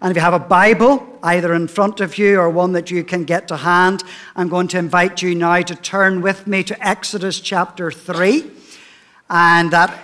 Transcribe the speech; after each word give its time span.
And 0.00 0.10
if 0.10 0.16
you 0.16 0.22
have 0.22 0.34
a 0.34 0.38
Bible, 0.38 1.18
either 1.22 1.52
in 1.54 1.68
front 1.68 2.00
of 2.00 2.16
you 2.16 2.38
or 2.38 2.48
one 2.48 2.72
that 2.72 2.90
you 2.90 3.04
can 3.04 3.24
get 3.24 3.48
to 3.48 3.56
hand, 3.56 4.02
I'm 4.36 4.48
going 4.48 4.68
to 4.68 4.78
invite 4.78 5.22
you 5.22 5.34
now 5.34 5.60
to 5.60 5.74
turn 5.74 6.22
with 6.22 6.46
me 6.46 6.62
to 6.64 6.86
Exodus 6.86 7.40
chapter 7.40 7.90
3 7.90 8.50
and 9.30 9.70
that 9.70 9.96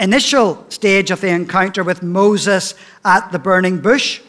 initial 0.00 0.64
stage 0.70 1.10
of 1.10 1.20
the 1.20 1.28
encounter 1.28 1.84
with 1.84 2.02
Moses 2.02 2.74
at 3.04 3.30
the 3.30 3.38
burning 3.38 3.80
bush. 3.80 4.22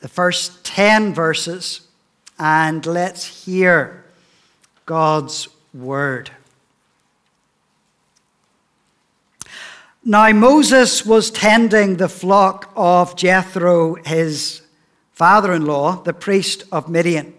The 0.00 0.08
first 0.08 0.64
10 0.64 1.14
verses, 1.14 1.82
and 2.38 2.84
let's 2.84 3.44
hear 3.44 4.04
God's 4.84 5.48
word. 5.72 6.30
Now, 10.06 10.30
Moses 10.32 11.06
was 11.06 11.30
tending 11.30 11.96
the 11.96 12.10
flock 12.10 12.70
of 12.76 13.16
Jethro, 13.16 13.94
his 14.04 14.60
father 15.12 15.54
in 15.54 15.64
law, 15.64 16.02
the 16.02 16.12
priest 16.12 16.64
of 16.70 16.90
Midian. 16.90 17.32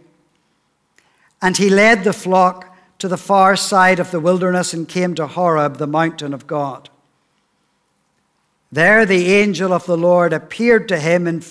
And 1.44 1.56
he 1.58 1.70
led 1.70 2.04
the 2.04 2.14
flock 2.14 2.76
to 2.98 3.08
the 3.08 3.18
far 3.18 3.56
side 3.56 4.00
of 4.00 4.10
the 4.10 4.20
wilderness 4.20 4.74
and 4.74 4.88
came 4.88 5.14
to 5.14 5.28
Horeb, 5.28 5.78
the 5.78 5.86
mountain 5.86 6.34
of 6.34 6.48
God. 6.48 6.90
There, 8.72 9.06
the 9.06 9.32
angel 9.32 9.72
of 9.72 9.86
the 9.86 9.98
Lord 9.98 10.34
appeared 10.34 10.88
to 10.88 11.00
him 11.00 11.28
in 11.28 11.44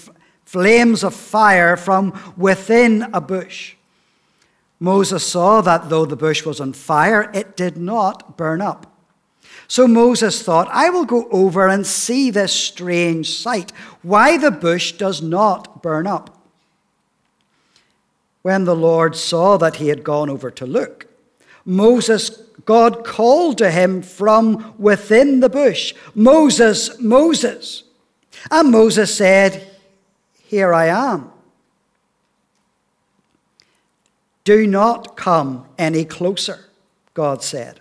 flames 0.45 1.05
of 1.05 1.15
fire 1.15 1.77
from 1.77 2.35
within 2.37 3.03
a 3.15 3.21
bush. 3.21 3.77
Moses 4.81 5.25
saw 5.25 5.61
that 5.61 5.91
though 5.91 6.07
the 6.07 6.17
bush 6.17 6.45
was 6.45 6.61
on 6.61 6.73
fire, 6.73 7.31
it 7.33 7.57
did 7.57 7.77
not 7.77 8.37
burn 8.37 8.61
up. 8.61 8.94
So 9.69 9.89
Moses 9.89 10.43
thought, 10.43 10.69
I 10.71 10.91
will 10.91 11.05
go 11.05 11.29
over 11.31 11.69
and 11.69 11.87
see 11.87 12.31
this 12.31 12.53
strange 12.53 13.31
sight, 13.31 13.73
why 14.03 14.37
the 14.37 14.51
bush 14.51 14.93
does 14.93 15.23
not 15.23 15.83
burn 15.83 16.07
up. 16.07 16.39
When 18.43 18.65
the 18.65 18.77
Lord 18.77 19.17
saw 19.17 19.57
that 19.57 19.77
he 19.77 19.89
had 19.89 20.05
gone 20.05 20.29
over 20.29 20.51
to 20.51 20.67
look, 20.67 21.07
Moses, 21.65 22.29
God 22.67 23.05
called 23.05 23.59
to 23.59 23.71
him 23.71 24.03
from 24.03 24.75
within 24.79 25.41
the 25.41 25.49
bush, 25.49 25.95
Moses, 26.15 27.01
Moses. 27.01 27.85
And 28.51 28.71
Moses 28.71 29.15
said, 29.15 29.67
Here 30.45 30.75
I 30.75 30.87
am. 30.87 31.31
Do 34.45 34.67
not 34.67 35.17
come 35.17 35.65
any 35.79 36.05
closer, 36.05 36.67
God 37.15 37.43
said. 37.43 37.81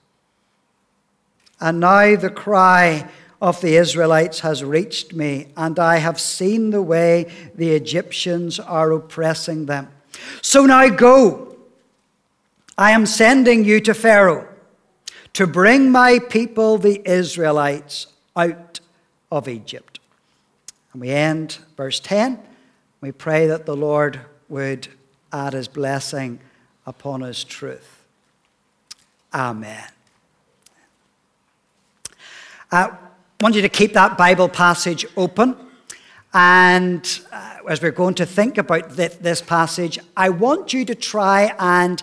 And 1.61 1.79
now 1.79 2.15
the 2.15 2.31
cry 2.31 3.07
of 3.41 3.61
the 3.61 3.75
Israelites 3.75 4.41
has 4.41 4.63
reached 4.63 5.13
me, 5.13 5.47
and 5.55 5.79
I 5.79 5.97
have 5.97 6.19
seen 6.19 6.71
the 6.71 6.81
way 6.81 7.31
the 7.55 7.71
Egyptians 7.71 8.59
are 8.59 8.91
oppressing 8.91 9.67
them. 9.67 9.89
So 10.41 10.65
now 10.65 10.89
go. 10.89 11.55
I 12.77 12.91
am 12.91 13.05
sending 13.05 13.63
you 13.63 13.79
to 13.81 13.93
Pharaoh 13.93 14.47
to 15.33 15.47
bring 15.47 15.91
my 15.91 16.19
people, 16.19 16.77
the 16.77 17.01
Israelites, 17.05 18.07
out 18.35 18.79
of 19.31 19.47
Egypt. 19.47 19.99
And 20.93 21.01
we 21.01 21.09
end 21.09 21.59
verse 21.77 21.99
10. 21.99 22.39
We 22.99 23.11
pray 23.11 23.47
that 23.47 23.65
the 23.65 23.75
Lord 23.75 24.21
would 24.49 24.87
add 25.31 25.53
his 25.53 25.67
blessing 25.67 26.39
upon 26.85 27.21
his 27.21 27.43
truth. 27.43 28.03
Amen. 29.33 29.87
I 32.73 32.83
uh, 32.83 32.95
want 33.41 33.53
you 33.53 33.61
to 33.63 33.69
keep 33.69 33.91
that 33.95 34.17
Bible 34.17 34.47
passage 34.47 35.05
open. 35.17 35.57
And 36.33 37.19
uh, 37.29 37.57
as 37.67 37.81
we're 37.81 37.91
going 37.91 38.15
to 38.15 38.25
think 38.25 38.57
about 38.57 38.95
th- 38.95 39.17
this 39.19 39.41
passage, 39.41 39.99
I 40.15 40.29
want 40.29 40.71
you 40.71 40.85
to 40.85 40.95
try 40.95 41.53
and 41.59 42.01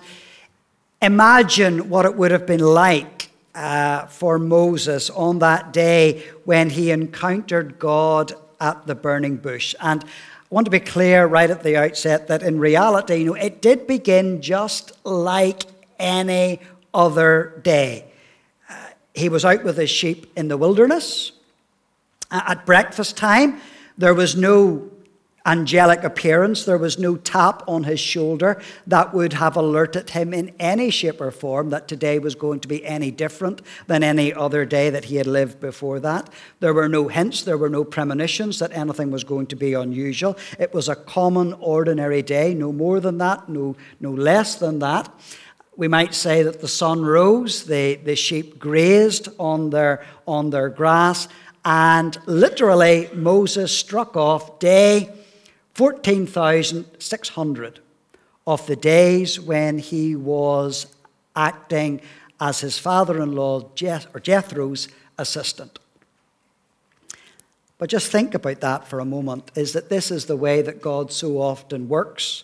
imagine 1.00 1.88
what 1.88 2.04
it 2.04 2.16
would 2.16 2.32
have 2.32 2.46
been 2.46 2.60
like 2.60 3.30
uh, 3.54 4.08
for 4.08 4.38
Moses 4.38 5.08
on 5.08 5.38
that 5.38 5.72
day 5.72 6.22
when 6.44 6.68
he 6.68 6.90
encountered 6.90 7.78
God 7.78 8.34
at 8.60 8.86
the 8.86 8.94
burning 8.94 9.38
bush. 9.38 9.74
And 9.80 10.04
I 10.04 10.06
want 10.50 10.66
to 10.66 10.70
be 10.70 10.80
clear 10.80 11.24
right 11.26 11.50
at 11.50 11.62
the 11.62 11.78
outset 11.78 12.28
that 12.28 12.42
in 12.42 12.58
reality, 12.58 13.20
you 13.20 13.24
know, 13.24 13.34
it 13.34 13.62
did 13.62 13.86
begin 13.86 14.42
just 14.42 14.92
like 15.06 15.62
any 15.98 16.60
other 16.92 17.58
day 17.64 18.07
he 19.18 19.28
was 19.28 19.44
out 19.44 19.64
with 19.64 19.76
his 19.76 19.90
sheep 19.90 20.30
in 20.36 20.48
the 20.48 20.56
wilderness. 20.56 21.32
At 22.30 22.66
breakfast 22.66 23.16
time, 23.16 23.60
there 23.96 24.14
was 24.14 24.36
no 24.36 24.90
angelic 25.48 26.04
appearance, 26.04 26.64
there 26.66 26.76
was 26.76 26.98
no 26.98 27.16
tap 27.16 27.62
on 27.66 27.84
his 27.84 27.98
shoulder 27.98 28.60
that 28.86 29.14
would 29.14 29.32
have 29.32 29.56
alerted 29.56 30.10
him 30.10 30.34
in 30.34 30.54
any 30.60 30.90
shape 30.90 31.22
or 31.22 31.30
form 31.30 31.70
that 31.70 31.88
today 31.88 32.18
was 32.18 32.34
going 32.34 32.60
to 32.60 32.68
be 32.68 32.84
any 32.84 33.10
different 33.10 33.62
than 33.86 34.02
any 34.02 34.32
other 34.34 34.66
day 34.66 34.90
that 34.90 35.06
he 35.06 35.16
had 35.16 35.26
lived 35.26 35.58
before 35.58 36.00
that. 36.00 36.28
There 36.60 36.74
were 36.74 36.88
no 36.88 37.08
hints, 37.08 37.42
there 37.42 37.56
were 37.56 37.70
no 37.70 37.82
premonitions 37.82 38.58
that 38.58 38.72
anything 38.72 39.10
was 39.10 39.24
going 39.24 39.46
to 39.46 39.56
be 39.56 39.72
unusual. 39.72 40.36
It 40.58 40.74
was 40.74 40.86
a 40.86 40.96
common, 40.96 41.54
ordinary 41.54 42.20
day, 42.20 42.52
no 42.52 42.70
more 42.70 43.00
than 43.00 43.16
that, 43.18 43.48
no, 43.48 43.74
no 44.00 44.10
less 44.10 44.56
than 44.56 44.80
that 44.80 45.10
we 45.78 45.88
might 45.88 46.12
say 46.12 46.42
that 46.42 46.60
the 46.60 46.68
sun 46.68 47.02
rose, 47.04 47.64
the, 47.64 47.94
the 47.94 48.16
sheep 48.16 48.58
grazed 48.58 49.28
on 49.38 49.70
their, 49.70 50.04
on 50.26 50.50
their 50.50 50.68
grass, 50.68 51.28
and 51.64 52.18
literally 52.26 53.08
Moses 53.14 53.70
struck 53.70 54.16
off 54.16 54.58
day 54.58 55.14
14,600 55.74 57.78
of 58.44 58.66
the 58.66 58.74
days 58.74 59.38
when 59.38 59.78
he 59.78 60.16
was 60.16 60.92
acting 61.36 62.00
as 62.40 62.58
his 62.58 62.80
father 62.80 63.22
in 63.22 63.36
law 63.36 63.60
or 63.60 63.70
Jethro's 64.20 64.88
assistant. 65.16 65.78
But 67.78 67.88
just 67.88 68.10
think 68.10 68.34
about 68.34 68.60
that 68.62 68.88
for 68.88 68.98
a 68.98 69.04
moment 69.04 69.52
is 69.54 69.74
that 69.74 69.90
this 69.90 70.10
is 70.10 70.26
the 70.26 70.36
way 70.36 70.60
that 70.60 70.82
God 70.82 71.12
so 71.12 71.40
often 71.40 71.88
works 71.88 72.42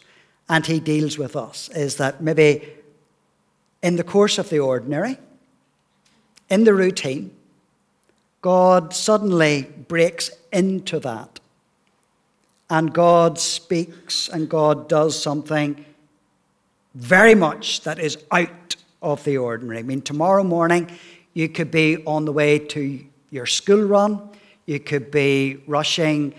and 0.49 0.65
he 0.65 0.79
deals 0.79 1.19
with 1.19 1.35
us, 1.35 1.69
is 1.71 1.97
that 1.97 2.23
maybe 2.23 2.63
in 3.85 3.97
the 3.97 4.03
course 4.03 4.39
of 4.39 4.49
the 4.49 4.59
ordinary, 4.59 5.19
in 6.49 6.65
the 6.65 6.73
routine, 6.73 7.31
God 8.41 8.95
suddenly 8.95 9.69
breaks 9.89 10.31
into 10.51 10.99
that. 11.01 11.39
And 12.71 12.95
God 12.95 13.39
speaks 13.39 14.27
and 14.31 14.49
God 14.49 14.89
does 14.89 15.23
something 15.23 15.85
very 16.95 17.35
much 17.35 17.83
that 17.83 17.99
is 17.99 18.17
out 18.31 18.75
of 19.03 19.23
the 19.25 19.37
ordinary. 19.37 19.81
I 19.81 19.83
mean, 19.83 20.01
tomorrow 20.01 20.45
morning, 20.45 20.91
you 21.35 21.51
could 21.51 21.71
be 21.71 22.03
on 22.07 22.25
the 22.25 22.33
way 22.33 22.59
to 22.59 23.05
your 23.31 23.45
school 23.45 23.83
run, 23.83 24.31
you 24.65 24.81
could 24.81 25.11
be 25.11 25.63
rushing 25.67 26.33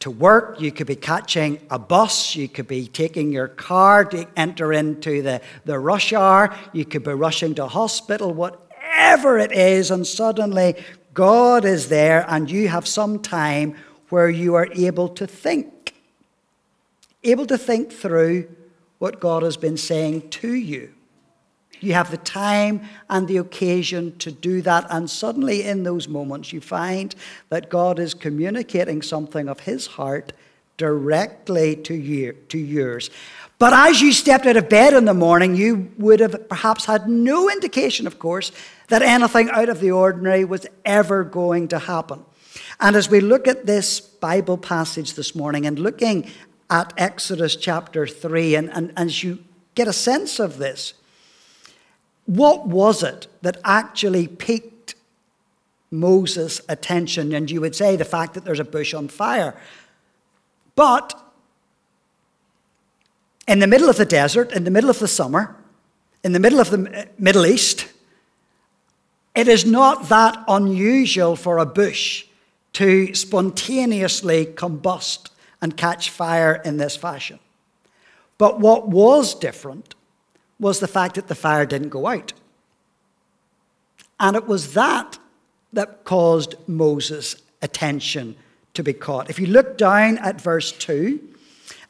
to 0.00 0.10
work, 0.10 0.60
you 0.60 0.72
could 0.72 0.86
be 0.86 0.96
catching 0.96 1.60
a 1.70 1.78
bus, 1.78 2.36
you 2.36 2.48
could 2.48 2.68
be 2.68 2.86
taking 2.86 3.32
your 3.32 3.48
car 3.48 4.04
to 4.04 4.26
enter 4.36 4.72
into 4.72 5.22
the, 5.22 5.40
the 5.64 5.78
rush 5.78 6.12
hour, 6.12 6.54
you 6.72 6.84
could 6.84 7.04
be 7.04 7.12
rushing 7.12 7.54
to 7.54 7.66
hospital, 7.66 8.32
whatever 8.32 9.38
it 9.38 9.52
is, 9.52 9.90
and 9.90 10.06
suddenly 10.06 10.74
God 11.14 11.64
is 11.64 11.88
there 11.88 12.24
and 12.28 12.50
you 12.50 12.68
have 12.68 12.86
some 12.86 13.20
time 13.20 13.76
where 14.10 14.28
you 14.28 14.54
are 14.54 14.68
able 14.72 15.08
to 15.10 15.26
think, 15.26 15.94
able 17.24 17.46
to 17.46 17.58
think 17.58 17.92
through 17.92 18.48
what 18.98 19.20
God 19.20 19.42
has 19.42 19.56
been 19.56 19.76
saying 19.76 20.30
to 20.30 20.52
you. 20.52 20.92
You 21.80 21.94
have 21.94 22.10
the 22.10 22.18
time 22.18 22.82
and 23.08 23.26
the 23.26 23.38
occasion 23.38 24.16
to 24.18 24.30
do 24.30 24.62
that, 24.62 24.86
and 24.90 25.08
suddenly 25.08 25.62
in 25.62 25.82
those 25.82 26.08
moments, 26.08 26.52
you 26.52 26.60
find 26.60 27.14
that 27.48 27.70
God 27.70 27.98
is 27.98 28.14
communicating 28.14 29.02
something 29.02 29.48
of 29.48 29.60
His 29.60 29.86
heart 29.86 30.32
directly 30.76 31.76
to, 31.76 31.94
you, 31.94 32.32
to 32.48 32.58
yours. 32.58 33.10
But 33.58 33.74
as 33.74 34.00
you 34.00 34.12
stepped 34.12 34.46
out 34.46 34.56
of 34.56 34.70
bed 34.70 34.94
in 34.94 35.04
the 35.04 35.12
morning, 35.12 35.54
you 35.54 35.92
would 35.98 36.20
have 36.20 36.48
perhaps 36.48 36.86
had 36.86 37.08
no 37.08 37.50
indication, 37.50 38.06
of 38.06 38.18
course, 38.18 38.52
that 38.88 39.02
anything 39.02 39.50
out 39.50 39.68
of 39.68 39.80
the 39.80 39.90
ordinary 39.90 40.46
was 40.46 40.66
ever 40.86 41.24
going 41.24 41.68
to 41.68 41.78
happen. 41.78 42.24
And 42.80 42.96
as 42.96 43.10
we 43.10 43.20
look 43.20 43.46
at 43.46 43.66
this 43.66 44.00
Bible 44.00 44.56
passage 44.56 45.12
this 45.12 45.34
morning 45.34 45.66
and 45.66 45.78
looking 45.78 46.30
at 46.70 46.94
Exodus 46.96 47.56
chapter 47.56 48.06
3, 48.06 48.54
and, 48.54 48.70
and, 48.70 48.92
and 48.96 49.10
as 49.10 49.22
you 49.22 49.44
get 49.74 49.88
a 49.88 49.92
sense 49.92 50.38
of 50.38 50.56
this, 50.56 50.94
what 52.30 52.68
was 52.68 53.02
it 53.02 53.26
that 53.42 53.56
actually 53.64 54.28
piqued 54.28 54.94
Moses' 55.90 56.60
attention? 56.68 57.34
And 57.34 57.50
you 57.50 57.60
would 57.60 57.74
say 57.74 57.96
the 57.96 58.04
fact 58.04 58.34
that 58.34 58.44
there's 58.44 58.60
a 58.60 58.64
bush 58.64 58.94
on 58.94 59.08
fire. 59.08 59.56
But 60.76 61.20
in 63.48 63.58
the 63.58 63.66
middle 63.66 63.88
of 63.88 63.96
the 63.96 64.04
desert, 64.04 64.52
in 64.52 64.62
the 64.62 64.70
middle 64.70 64.90
of 64.90 65.00
the 65.00 65.08
summer, 65.08 65.56
in 66.22 66.30
the 66.30 66.38
middle 66.38 66.60
of 66.60 66.70
the 66.70 67.00
uh, 67.00 67.04
Middle 67.18 67.44
East, 67.44 67.88
it 69.34 69.48
is 69.48 69.66
not 69.66 70.08
that 70.08 70.44
unusual 70.46 71.34
for 71.34 71.58
a 71.58 71.66
bush 71.66 72.26
to 72.74 73.12
spontaneously 73.12 74.46
combust 74.46 75.30
and 75.60 75.76
catch 75.76 76.10
fire 76.10 76.62
in 76.64 76.76
this 76.76 76.94
fashion. 76.94 77.40
But 78.38 78.60
what 78.60 78.88
was 78.88 79.34
different 79.34 79.96
was 80.60 80.78
the 80.78 80.86
fact 80.86 81.16
that 81.16 81.26
the 81.26 81.34
fire 81.34 81.66
didn't 81.66 81.88
go 81.88 82.06
out. 82.06 82.32
And 84.20 84.36
it 84.36 84.46
was 84.46 84.74
that 84.74 85.18
that 85.72 86.04
caused 86.04 86.54
Moses' 86.68 87.36
attention 87.62 88.36
to 88.74 88.82
be 88.82 88.92
caught. 88.92 89.30
If 89.30 89.38
you 89.38 89.46
look 89.46 89.78
down 89.78 90.18
at 90.18 90.40
verse 90.40 90.72
2, 90.72 91.28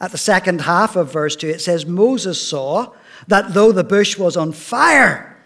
at 0.00 0.12
the 0.12 0.18
second 0.18 0.62
half 0.62 0.96
of 0.96 1.12
verse 1.12 1.36
2, 1.36 1.48
it 1.48 1.60
says, 1.60 1.84
Moses 1.84 2.40
saw 2.40 2.92
that 3.26 3.52
though 3.52 3.72
the 3.72 3.84
bush 3.84 4.16
was 4.16 4.36
on 4.36 4.52
fire, 4.52 5.36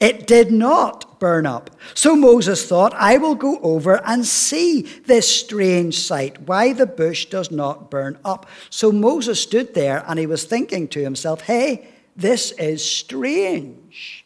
it 0.00 0.26
did 0.26 0.50
not 0.50 1.20
burn 1.20 1.46
up. 1.46 1.70
So 1.94 2.16
Moses 2.16 2.66
thought, 2.66 2.92
I 2.94 3.18
will 3.18 3.36
go 3.36 3.60
over 3.60 4.04
and 4.04 4.26
see 4.26 4.82
this 5.06 5.28
strange 5.28 5.96
sight, 6.00 6.40
why 6.42 6.72
the 6.72 6.86
bush 6.86 7.26
does 7.26 7.52
not 7.52 7.90
burn 7.90 8.18
up. 8.24 8.48
So 8.70 8.90
Moses 8.90 9.40
stood 9.40 9.74
there 9.74 10.04
and 10.08 10.18
he 10.18 10.26
was 10.26 10.44
thinking 10.44 10.88
to 10.88 11.02
himself, 11.04 11.42
hey, 11.42 11.91
this 12.16 12.52
is 12.52 12.84
strange. 12.84 14.24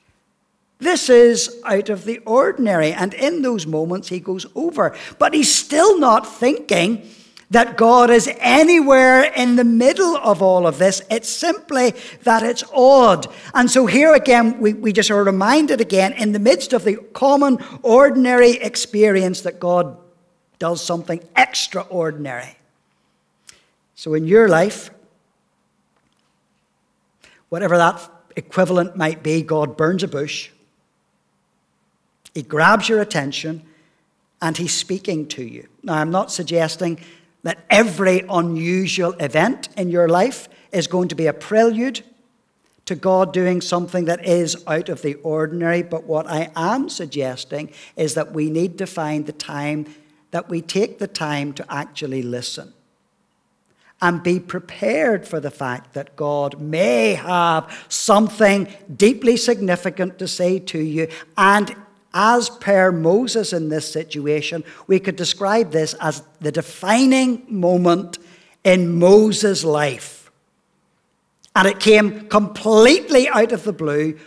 This 0.79 1.09
is 1.09 1.61
out 1.65 1.89
of 1.89 2.05
the 2.05 2.19
ordinary. 2.19 2.93
And 2.93 3.15
in 3.15 3.43
those 3.43 3.67
moments, 3.67 4.09
he 4.09 4.21
goes 4.21 4.47
over. 4.55 4.95
But 5.19 5.35
he's 5.35 5.55
still 5.55 5.99
not 5.99 6.27
thinking 6.27 7.09
that 7.51 7.77
God 7.77 8.11
is 8.11 8.29
anywhere 8.41 9.23
in 9.23 9.57
the 9.57 9.65
middle 9.65 10.17
of 10.17 10.43
all 10.43 10.67
of 10.67 10.79
this. 10.79 11.01
It's 11.11 11.29
simply 11.29 11.95
that 12.25 12.43
it's 12.43 12.65
odd. 12.75 13.29
And 13.55 13.71
so 13.71 13.87
here 13.87 14.13
again, 14.15 14.59
we, 14.59 14.75
we 14.75 14.93
just 14.93 15.11
are 15.11 15.23
reminded 15.23 15.81
again, 15.81 16.13
in 16.15 16.33
the 16.33 16.41
midst 16.41 16.73
of 16.73 16.85
the 16.85 16.97
common, 16.97 17.59
ordinary 17.83 18.53
experience, 18.53 19.43
that 19.43 19.61
God 19.61 19.97
does 20.59 20.83
something 20.83 21.23
extraordinary. 21.37 22.57
So 23.95 24.15
in 24.15 24.27
your 24.27 24.49
life, 24.49 24.91
whatever 27.49 27.77
that 27.77 28.11
equivalent 28.37 28.97
might 28.97 29.23
be, 29.23 29.43
God 29.43 29.77
burns 29.77 30.03
a 30.03 30.09
bush. 30.09 30.51
He 32.35 32.43
grabs 32.43 32.89
your 32.89 33.01
attention 33.01 33.63
and 34.43 34.57
he's 34.57 34.75
speaking 34.75 35.27
to 35.29 35.43
you. 35.43 35.69
Now, 35.83 35.95
I'm 35.95 36.11
not 36.11 36.31
suggesting 36.31 37.01
that 37.43 37.65
every 37.71 38.25
unusual 38.29 39.13
event 39.15 39.69
in 39.77 39.89
your 39.89 40.09
life 40.09 40.49
is 40.73 40.87
going 40.87 41.09
to 41.09 41.15
be 41.15 41.27
a 41.27 41.33
prelude 41.33 42.03
to 42.85 42.95
God 42.95 43.33
doing 43.33 43.61
something 43.61 44.05
that 44.05 44.25
is 44.27 44.63
out 44.67 44.89
of 44.89 45.03
the 45.03 45.15
ordinary. 45.17 45.83
But 45.83 46.05
what 46.05 46.29
I 46.29 46.51
am 46.55 46.89
suggesting 46.89 47.73
is 47.97 48.15
that 48.15 48.33
we 48.33 48.51
need 48.51 48.79
to 48.79 48.87
find 48.87 49.27
the 49.27 49.33
time 49.33 49.87
that 50.31 50.49
we 50.49 50.61
take 50.61 50.99
the 50.99 51.09
time 51.09 51.53
to 51.55 51.73
actually 51.73 52.23
listen 52.23 52.73
and 54.03 54.23
be 54.23 54.39
prepared 54.39 55.27
for 55.27 55.41
the 55.41 55.51
fact 55.51 55.95
that 55.95 56.17
God 56.17 56.61
may 56.61 57.15
have 57.15 57.87
something 57.89 58.69
deeply 58.95 59.37
significant 59.37 60.19
to 60.19 60.29
say 60.29 60.59
to 60.59 60.79
you. 60.79 61.09
And 61.39 61.75
as 62.13 62.51
per 62.51 62.93
Moses 62.93 63.53
in 63.53 63.69
this 63.69 63.91
situation, 63.91 64.65
we 64.87 65.01
could 65.01 65.17
describe 65.17 65.71
this 65.71 65.95
as 65.95 66.23
the 66.41 66.53
defining 66.53 67.47
moment 67.49 68.19
in 68.65 68.99
Moses' 68.99 69.65
life. 69.65 70.31
And 71.55 71.67
it 71.67 71.81
came 71.81 72.29
completely 72.29 73.29
out 73.29 73.53
of 73.53 73.65
the 73.65 73.73
blue 73.73 74.19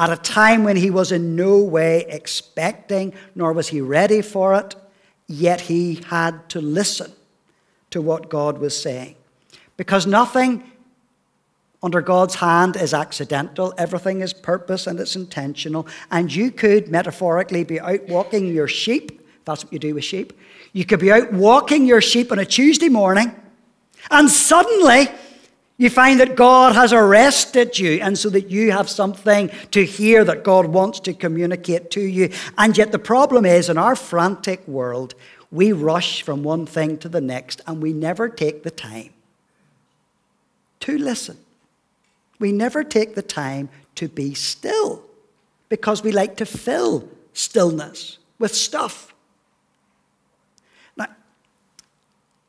at 0.00 0.10
a 0.10 0.16
time 0.16 0.64
when 0.64 0.76
he 0.76 0.90
was 0.90 1.12
in 1.12 1.36
no 1.36 1.58
way 1.62 2.04
expecting, 2.08 3.14
nor 3.34 3.52
was 3.52 3.68
he 3.68 3.80
ready 3.80 4.22
for 4.22 4.54
it, 4.54 4.74
yet 5.28 5.60
he 5.60 5.96
had 6.06 6.48
to 6.50 6.60
listen 6.60 7.12
to 7.90 8.00
what 8.02 8.28
God 8.28 8.58
was 8.58 8.80
saying. 8.80 9.16
Because 9.76 10.06
nothing 10.06 10.64
under 11.82 12.00
God's 12.00 12.36
hand 12.36 12.76
is 12.76 12.92
accidental. 12.92 13.72
Everything 13.78 14.20
is 14.20 14.32
purpose 14.32 14.86
and 14.86 14.98
it's 14.98 15.16
intentional. 15.16 15.86
And 16.10 16.34
you 16.34 16.50
could 16.50 16.88
metaphorically 16.88 17.64
be 17.64 17.80
out 17.80 18.08
walking 18.08 18.46
your 18.46 18.68
sheep. 18.68 19.26
That's 19.44 19.64
what 19.64 19.72
you 19.72 19.78
do 19.78 19.94
with 19.94 20.04
sheep. 20.04 20.32
You 20.72 20.84
could 20.84 21.00
be 21.00 21.12
out 21.12 21.32
walking 21.32 21.86
your 21.86 22.00
sheep 22.00 22.30
on 22.32 22.38
a 22.38 22.44
Tuesday 22.44 22.88
morning, 22.88 23.34
and 24.10 24.28
suddenly 24.28 25.08
you 25.78 25.88
find 25.88 26.20
that 26.20 26.36
God 26.36 26.74
has 26.74 26.92
arrested 26.92 27.78
you, 27.78 28.00
and 28.02 28.18
so 28.18 28.28
that 28.30 28.50
you 28.50 28.72
have 28.72 28.90
something 28.90 29.50
to 29.70 29.84
hear 29.84 30.24
that 30.24 30.44
God 30.44 30.66
wants 30.66 31.00
to 31.00 31.14
communicate 31.14 31.90
to 31.92 32.00
you. 32.00 32.30
And 32.58 32.76
yet, 32.76 32.92
the 32.92 32.98
problem 32.98 33.46
is 33.46 33.70
in 33.70 33.78
our 33.78 33.96
frantic 33.96 34.66
world, 34.68 35.14
we 35.50 35.72
rush 35.72 36.22
from 36.22 36.42
one 36.42 36.66
thing 36.66 36.98
to 36.98 37.08
the 37.08 37.20
next, 37.20 37.60
and 37.66 37.82
we 37.82 37.92
never 37.92 38.28
take 38.28 38.62
the 38.62 38.70
time 38.70 39.10
to 40.80 40.98
listen. 40.98 41.38
We 42.38 42.52
never 42.52 42.84
take 42.84 43.14
the 43.14 43.22
time 43.22 43.68
to 43.96 44.08
be 44.08 44.34
still 44.34 45.02
because 45.68 46.02
we 46.02 46.12
like 46.12 46.36
to 46.36 46.46
fill 46.46 47.08
stillness 47.32 48.18
with 48.38 48.54
stuff. 48.54 49.12
Now, 50.96 51.08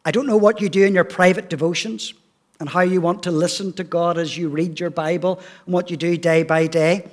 I 0.06 0.12
don't 0.12 0.28
know 0.28 0.38
what 0.38 0.62
you 0.62 0.70
do 0.70 0.86
in 0.86 0.94
your 0.94 1.04
private 1.04 1.50
devotions 1.50 2.14
and 2.60 2.70
how 2.70 2.82
you 2.82 3.02
want 3.02 3.24
to 3.24 3.32
listen 3.32 3.74
to 3.74 3.84
God 3.84 4.18
as 4.18 4.38
you 4.38 4.50
read 4.50 4.80
your 4.80 4.90
Bible 4.90 5.40
and 5.66 5.74
what 5.74 5.90
you 5.90 5.98
do 5.98 6.18
day 6.18 6.44
by 6.44 6.68
day. 6.68 7.10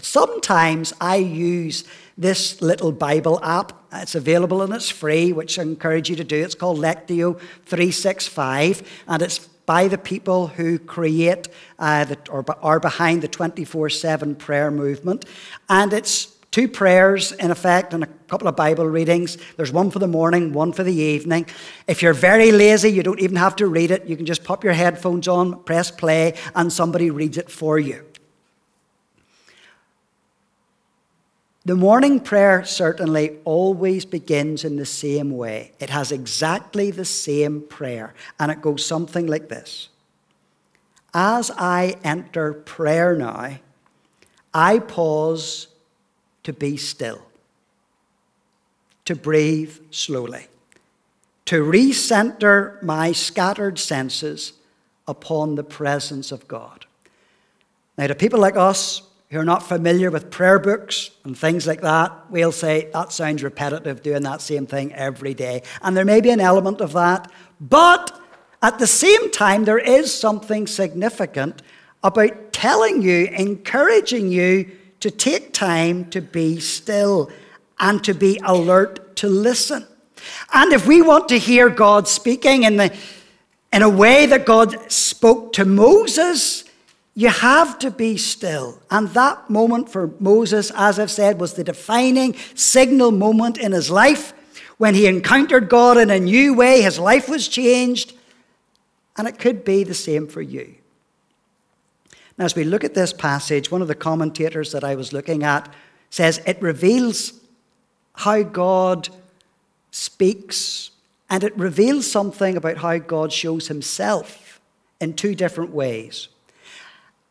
Sometimes 0.00 0.92
I 1.00 1.16
use 1.16 1.84
this 2.18 2.60
little 2.60 2.92
Bible 2.92 3.42
app. 3.42 3.72
It's 3.92 4.14
available 4.14 4.62
and 4.62 4.72
it's 4.72 4.90
free, 4.90 5.32
which 5.32 5.58
I 5.58 5.62
encourage 5.62 6.10
you 6.10 6.16
to 6.16 6.24
do. 6.24 6.42
It's 6.42 6.54
called 6.54 6.78
Lectio 6.78 7.38
365, 7.66 9.04
and 9.06 9.22
it's 9.22 9.38
by 9.66 9.88
the 9.88 9.98
people 9.98 10.48
who 10.48 10.78
create 10.78 11.48
uh, 11.78 12.04
the, 12.04 12.18
or 12.30 12.44
are 12.62 12.80
behind 12.80 13.22
the 13.22 13.28
24 13.28 13.88
7 13.88 14.34
prayer 14.34 14.70
movement. 14.70 15.24
And 15.68 15.92
it's 15.92 16.26
two 16.50 16.68
prayers 16.68 17.32
in 17.32 17.50
effect 17.50 17.94
and 17.94 18.04
a 18.04 18.08
couple 18.28 18.46
of 18.46 18.56
Bible 18.56 18.86
readings. 18.86 19.38
There's 19.56 19.72
one 19.72 19.90
for 19.90 19.98
the 19.98 20.06
morning, 20.06 20.52
one 20.52 20.72
for 20.72 20.84
the 20.84 20.94
evening. 20.94 21.46
If 21.86 22.02
you're 22.02 22.14
very 22.14 22.52
lazy, 22.52 22.90
you 22.92 23.02
don't 23.02 23.20
even 23.20 23.36
have 23.36 23.56
to 23.56 23.66
read 23.66 23.90
it. 23.90 24.06
You 24.06 24.16
can 24.16 24.26
just 24.26 24.44
pop 24.44 24.62
your 24.64 24.72
headphones 24.72 25.26
on, 25.28 25.64
press 25.64 25.90
play, 25.90 26.34
and 26.54 26.72
somebody 26.72 27.10
reads 27.10 27.38
it 27.38 27.50
for 27.50 27.78
you. 27.78 28.04
The 31.66 31.76
morning 31.76 32.20
prayer 32.20 32.62
certainly 32.64 33.38
always 33.44 34.04
begins 34.04 34.64
in 34.64 34.76
the 34.76 34.84
same 34.84 35.30
way. 35.30 35.72
It 35.80 35.88
has 35.88 36.12
exactly 36.12 36.90
the 36.90 37.06
same 37.06 37.62
prayer, 37.62 38.12
and 38.38 38.52
it 38.52 38.60
goes 38.60 38.84
something 38.84 39.26
like 39.26 39.48
this 39.48 39.88
As 41.14 41.50
I 41.52 41.96
enter 42.04 42.52
prayer 42.52 43.16
now, 43.16 43.58
I 44.52 44.78
pause 44.78 45.68
to 46.42 46.52
be 46.52 46.76
still, 46.76 47.22
to 49.06 49.16
breathe 49.16 49.78
slowly, 49.90 50.48
to 51.46 51.64
recenter 51.64 52.82
my 52.82 53.12
scattered 53.12 53.78
senses 53.78 54.52
upon 55.08 55.54
the 55.54 55.64
presence 55.64 56.30
of 56.30 56.46
God. 56.46 56.84
Now, 57.96 58.08
to 58.08 58.14
people 58.14 58.40
like 58.40 58.56
us, 58.56 59.00
who 59.34 59.40
are 59.40 59.44
not 59.44 59.62
familiar 59.62 60.10
with 60.10 60.30
prayer 60.30 60.58
books 60.58 61.10
and 61.24 61.36
things 61.36 61.66
like 61.66 61.80
that, 61.80 62.30
we'll 62.30 62.52
say 62.52 62.88
that 62.92 63.12
sounds 63.12 63.42
repetitive, 63.42 64.02
doing 64.02 64.22
that 64.22 64.40
same 64.40 64.66
thing 64.66 64.92
every 64.92 65.34
day. 65.34 65.62
And 65.82 65.96
there 65.96 66.04
may 66.04 66.20
be 66.20 66.30
an 66.30 66.40
element 66.40 66.80
of 66.80 66.92
that, 66.92 67.30
but 67.60 68.18
at 68.62 68.78
the 68.78 68.86
same 68.86 69.30
time, 69.30 69.64
there 69.64 69.78
is 69.78 70.12
something 70.14 70.66
significant 70.66 71.62
about 72.02 72.52
telling 72.52 73.02
you, 73.02 73.26
encouraging 73.26 74.30
you 74.30 74.70
to 75.00 75.10
take 75.10 75.52
time 75.52 76.08
to 76.10 76.22
be 76.22 76.60
still 76.60 77.30
and 77.78 78.02
to 78.04 78.14
be 78.14 78.40
alert 78.44 79.16
to 79.16 79.28
listen. 79.28 79.86
And 80.52 80.72
if 80.72 80.86
we 80.86 81.02
want 81.02 81.28
to 81.28 81.38
hear 81.38 81.68
God 81.68 82.08
speaking 82.08 82.62
in, 82.62 82.76
the, 82.76 82.96
in 83.72 83.82
a 83.82 83.88
way 83.88 84.26
that 84.26 84.46
God 84.46 84.90
spoke 84.90 85.52
to 85.54 85.64
Moses, 85.64 86.63
you 87.14 87.28
have 87.28 87.78
to 87.78 87.90
be 87.90 88.16
still. 88.16 88.80
And 88.90 89.08
that 89.10 89.48
moment 89.48 89.88
for 89.88 90.10
Moses, 90.18 90.72
as 90.74 90.98
I've 90.98 91.10
said, 91.10 91.40
was 91.40 91.54
the 91.54 91.64
defining 91.64 92.34
signal 92.54 93.12
moment 93.12 93.56
in 93.56 93.72
his 93.72 93.90
life 93.90 94.32
when 94.78 94.94
he 94.94 95.06
encountered 95.06 95.68
God 95.68 95.96
in 95.96 96.10
a 96.10 96.18
new 96.18 96.54
way. 96.54 96.82
His 96.82 96.98
life 96.98 97.28
was 97.28 97.46
changed. 97.46 98.14
And 99.16 99.28
it 99.28 99.38
could 99.38 99.64
be 99.64 99.84
the 99.84 99.94
same 99.94 100.26
for 100.26 100.42
you. 100.42 100.74
Now, 102.36 102.46
as 102.46 102.56
we 102.56 102.64
look 102.64 102.82
at 102.82 102.94
this 102.94 103.12
passage, 103.12 103.70
one 103.70 103.80
of 103.80 103.86
the 103.86 103.94
commentators 103.94 104.72
that 104.72 104.82
I 104.82 104.96
was 104.96 105.12
looking 105.12 105.44
at 105.44 105.72
says 106.10 106.40
it 106.46 106.60
reveals 106.60 107.32
how 108.14 108.42
God 108.42 109.08
speaks 109.92 110.90
and 111.30 111.44
it 111.44 111.56
reveals 111.56 112.10
something 112.10 112.56
about 112.56 112.78
how 112.78 112.98
God 112.98 113.32
shows 113.32 113.68
himself 113.68 114.60
in 115.00 115.14
two 115.14 115.36
different 115.36 115.70
ways. 115.70 116.28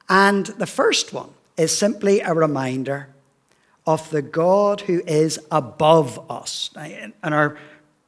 And 0.10 0.46
the 0.46 0.68
first 0.68 1.14
one 1.14 1.30
is 1.58 1.76
simply 1.76 2.20
a 2.22 2.34
reminder 2.34 3.10
of 3.86 4.10
the 4.10 4.22
God 4.22 4.82
who 4.82 5.02
is 5.06 5.40
above 5.52 6.20
us. 6.32 6.70
And 6.76 7.14
our 7.24 7.58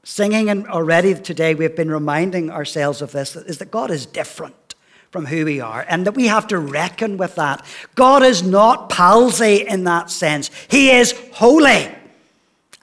singing 0.04 0.50
and 0.50 0.68
already 0.68 1.16
today, 1.16 1.56
we've 1.56 1.76
been 1.76 1.92
reminding 1.92 2.52
ourselves 2.52 3.02
of 3.02 3.12
this 3.12 3.36
is 3.36 3.58
that 3.58 3.72
God 3.72 3.92
is 3.92 4.06
different 4.06 4.76
from 5.12 5.26
who 5.28 5.46
we 5.46 5.62
are, 5.62 5.86
and 5.88 6.06
that 6.06 6.14
we 6.14 6.28
have 6.28 6.46
to 6.46 6.60
reckon 6.60 7.16
with 7.16 7.36
that. 7.36 7.66
God 7.96 8.22
is 8.22 8.44
not 8.44 8.90
palsy 8.90 9.66
in 9.66 9.86
that 9.86 10.10
sense, 10.10 10.52
He 10.70 10.92
is 10.92 11.14
holy. 11.32 11.90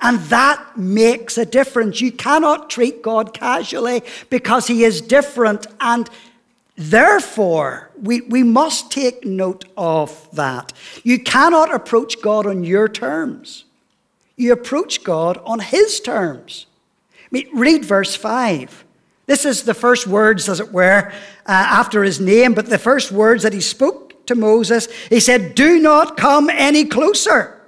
And 0.01 0.19
that 0.31 0.77
makes 0.77 1.39
a 1.39 1.47
difference. 1.47 2.01
You 2.01 2.11
cannot 2.11 2.69
treat 2.69 3.03
God 3.03 3.33
casually 3.33 4.03
because 4.31 4.67
He 4.67 4.83
is 4.83 5.01
different. 5.01 5.67
And 5.81 6.11
therefore, 6.91 7.91
we, 8.01 8.23
we 8.23 8.43
must 8.43 8.91
take 8.91 9.25
note 9.25 9.65
of 9.77 10.29
that. 10.33 10.73
You 11.03 11.23
cannot 11.23 11.75
approach 11.75 12.21
God 12.23 12.47
on 12.47 12.65
your 12.65 12.89
terms, 12.89 13.65
you 14.37 14.53
approach 14.53 15.05
God 15.05 15.39
on 15.45 15.61
His 15.61 16.01
terms. 16.01 16.67
I 17.15 17.29
mean, 17.31 17.49
read 17.55 17.85
verse 17.85 18.15
5. 18.15 18.85
This 19.27 19.45
is 19.45 19.63
the 19.63 19.75
first 19.75 20.07
words, 20.07 20.49
as 20.49 20.61
it 20.61 20.73
were, 20.73 21.11
uh, 21.11 21.13
after 21.47 22.03
his 22.03 22.21
name, 22.21 22.55
but 22.55 22.67
the 22.67 22.79
first 22.79 23.13
words 23.13 23.45
that 23.45 23.53
he 23.53 23.61
spoke 23.61 24.27
to 24.27 24.35
Moses. 24.35 24.91
He 25.09 25.21
said, 25.21 25.55
Do 25.55 25.79
not 25.79 26.17
come 26.17 26.51
any 26.51 26.85
closer. 26.85 27.61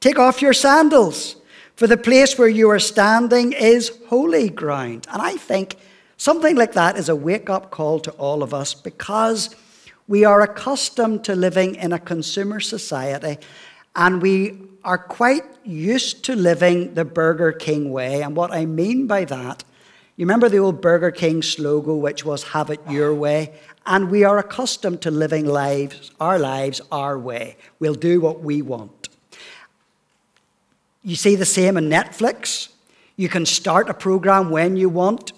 Take 0.00 0.18
off 0.18 0.40
your 0.40 0.52
sandals, 0.52 1.36
for 1.74 1.86
the 1.86 1.96
place 1.96 2.38
where 2.38 2.48
you 2.48 2.70
are 2.70 2.78
standing 2.78 3.52
is 3.52 3.98
holy 4.08 4.48
ground. 4.48 5.06
And 5.10 5.20
I 5.20 5.36
think 5.36 5.76
something 6.16 6.56
like 6.56 6.72
that 6.72 6.96
is 6.96 7.08
a 7.08 7.16
wake 7.16 7.50
up 7.50 7.70
call 7.70 8.00
to 8.00 8.10
all 8.12 8.42
of 8.42 8.54
us 8.54 8.74
because 8.74 9.54
we 10.08 10.24
are 10.24 10.40
accustomed 10.40 11.24
to 11.24 11.34
living 11.34 11.74
in 11.74 11.92
a 11.92 11.98
consumer 11.98 12.60
society 12.60 13.38
and 13.94 14.22
we 14.22 14.58
are 14.84 14.98
quite 14.98 15.44
used 15.64 16.24
to 16.24 16.36
living 16.36 16.94
the 16.94 17.04
Burger 17.04 17.52
King 17.52 17.90
way. 17.90 18.22
And 18.22 18.36
what 18.36 18.52
I 18.52 18.66
mean 18.66 19.06
by 19.06 19.24
that 19.24 19.64
you 20.16 20.24
remember 20.24 20.48
the 20.48 20.58
old 20.58 20.80
Burger 20.80 21.10
King 21.10 21.42
slogan, 21.42 22.00
which 22.00 22.24
was 22.24 22.42
have 22.44 22.70
it 22.70 22.80
your 22.88 23.14
way? 23.14 23.52
And 23.84 24.10
we 24.10 24.24
are 24.24 24.38
accustomed 24.38 25.02
to 25.02 25.10
living 25.10 25.44
lives, 25.44 26.10
our 26.18 26.38
lives 26.38 26.80
our 26.90 27.18
way. 27.18 27.58
We'll 27.78 27.94
do 27.94 28.20
what 28.20 28.40
we 28.40 28.62
want. 28.62 29.10
You 31.02 31.16
see 31.16 31.36
the 31.36 31.44
same 31.44 31.76
in 31.76 31.90
Netflix. 31.90 32.70
You 33.16 33.28
can 33.28 33.44
start 33.44 33.90
a 33.90 33.94
program 33.94 34.50
when 34.50 34.78
you 34.78 34.88
want. 34.88 35.32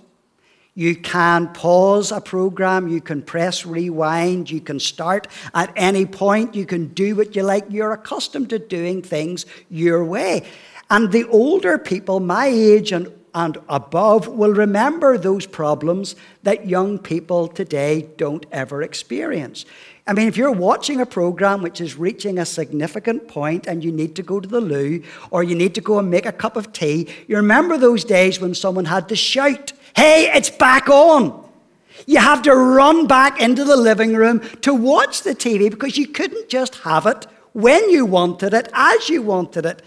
You 0.78 0.94
can 0.94 1.52
pause 1.54 2.12
a 2.12 2.20
program. 2.20 2.87
You 2.87 3.00
can 3.00 3.20
press 3.20 3.66
rewind. 3.66 4.49
You 4.49 4.61
can 4.61 4.78
start 4.78 5.26
at 5.52 5.73
any 5.75 6.06
point. 6.06 6.54
You 6.54 6.66
can 6.66 6.94
do 6.94 7.16
what 7.16 7.35
you 7.35 7.42
like. 7.42 7.64
You're 7.68 7.90
accustomed 7.90 8.50
to 8.50 8.61
doing 8.61 9.02
things 9.02 9.44
your 9.68 10.04
way. 10.04 10.47
And 10.88 11.11
the 11.11 11.25
older 11.30 11.78
people, 11.78 12.20
my 12.20 12.47
age 12.47 12.92
and 12.92 13.12
and 13.35 13.58
above 13.68 14.26
will 14.26 14.54
remember 14.54 15.18
those 15.18 15.47
problems 15.47 16.16
that 16.44 16.66
young 16.66 16.99
people 16.99 17.47
today 17.47 18.08
don't 18.16 18.47
ever 18.50 18.82
experience. 18.82 19.64
I 20.08 20.14
mean, 20.14 20.26
if 20.26 20.38
you're 20.38 20.50
watching 20.50 21.02
a 21.02 21.06
program 21.06 21.60
which 21.60 21.82
is 21.82 21.98
reaching 21.98 22.38
a 22.38 22.46
significant 22.46 23.28
point 23.28 23.66
and 23.66 23.84
you 23.84 23.92
need 23.92 24.16
to 24.16 24.22
go 24.22 24.40
to 24.40 24.48
the 24.48 24.60
loo 24.60 25.02
or 25.30 25.42
you 25.42 25.54
need 25.54 25.74
to 25.74 25.82
go 25.82 25.98
and 25.98 26.10
make 26.10 26.24
a 26.24 26.32
cup 26.32 26.56
of 26.56 26.72
tea, 26.72 27.08
you 27.26 27.36
remember 27.36 27.76
those 27.76 28.04
days 28.04 28.40
when 28.40 28.54
someone 28.54 28.86
had 28.86 29.06
to 29.10 29.16
shout, 29.16 29.74
Hey, 29.94 30.30
it's 30.34 30.48
back 30.48 30.88
on! 30.88 31.46
You 32.06 32.20
have 32.20 32.40
to 32.42 32.54
run 32.54 33.06
back 33.06 33.38
into 33.38 33.64
the 33.64 33.76
living 33.76 34.14
room 34.14 34.40
to 34.62 34.72
watch 34.72 35.24
the 35.24 35.34
TV 35.34 35.70
because 35.70 35.98
you 35.98 36.06
couldn't 36.06 36.48
just 36.48 36.76
have 36.76 37.04
it 37.04 37.26
when 37.52 37.90
you 37.90 38.06
wanted 38.06 38.54
it, 38.54 38.70
as 38.72 39.10
you 39.10 39.20
wanted 39.20 39.66
it. 39.66 39.82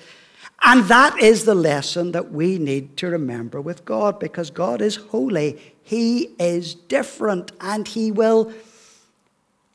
And 0.61 0.83
that 0.83 1.17
is 1.19 1.45
the 1.45 1.55
lesson 1.55 2.11
that 2.11 2.31
we 2.31 2.59
need 2.59 2.95
to 2.97 3.07
remember 3.07 3.59
with 3.59 3.85
God 3.85 4.19
because 4.19 4.51
God 4.51 4.81
is 4.81 4.97
holy. 4.97 5.59
He 5.81 6.35
is 6.37 6.75
different 6.75 7.53
and 7.59 7.87
He 7.87 8.11
will 8.11 8.53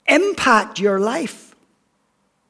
impact 0.08 0.78
your 0.78 0.98
life. 0.98 1.54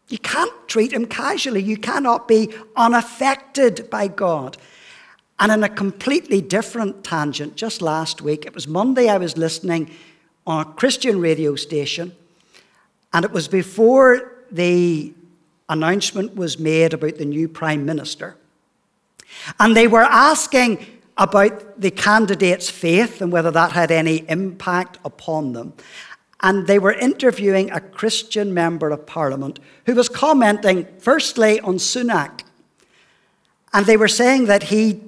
You 0.09 0.19
can't 0.19 0.53
treat 0.69 0.93
Him 0.93 1.07
casually. 1.07 1.63
You 1.63 1.77
cannot 1.77 2.29
be 2.29 2.55
unaffected 2.77 3.91
by 3.91 4.09
God. 4.09 4.57
And 5.39 5.53
in 5.53 5.65
a 5.65 5.69
completely 5.69 6.41
different 6.41 7.05
tangent, 7.05 7.57
just 7.57 7.83
last 7.83 8.23
week, 8.23 8.47
it 8.47 8.55
was 8.55 8.67
Monday, 8.67 9.09
I 9.09 9.19
was 9.19 9.37
listening 9.37 9.91
on 10.47 10.67
a 10.67 10.73
Christian 10.73 11.21
radio 11.21 11.57
station, 11.57 12.13
and 13.13 13.25
it 13.25 13.33
was 13.33 13.49
before 13.49 14.33
the 14.51 15.13
announcement 15.69 16.37
was 16.37 16.59
made 16.59 16.95
about 16.95 17.17
the 17.17 17.25
new 17.25 17.49
prime 17.49 17.85
minister. 17.85 18.37
And 19.59 19.77
they 19.77 19.89
were 19.89 20.05
asking 20.05 20.87
about 21.19 21.81
the 21.81 21.91
candidate's 21.91 22.71
faith 22.71 23.21
and 23.21 23.33
whether 23.33 23.51
that 23.51 23.73
had 23.73 23.91
any 23.91 24.25
impact 24.29 24.99
upon 25.05 25.53
them. 25.53 25.73
And 26.43 26.67
they 26.67 26.79
were 26.79 26.93
interviewing 26.93 27.71
a 27.71 27.81
Christian 27.81 28.53
member 28.53 28.91
of 28.91 29.07
parliament 29.07 29.59
who 29.87 29.95
was 29.95 30.09
commenting, 30.09 30.87
firstly, 30.99 31.61
on 31.61 31.77
Sunak. 31.77 32.43
And 33.73 33.87
they 33.87 33.97
were 33.97 34.09
saying 34.09 34.47
that 34.47 34.65
he 34.65 35.01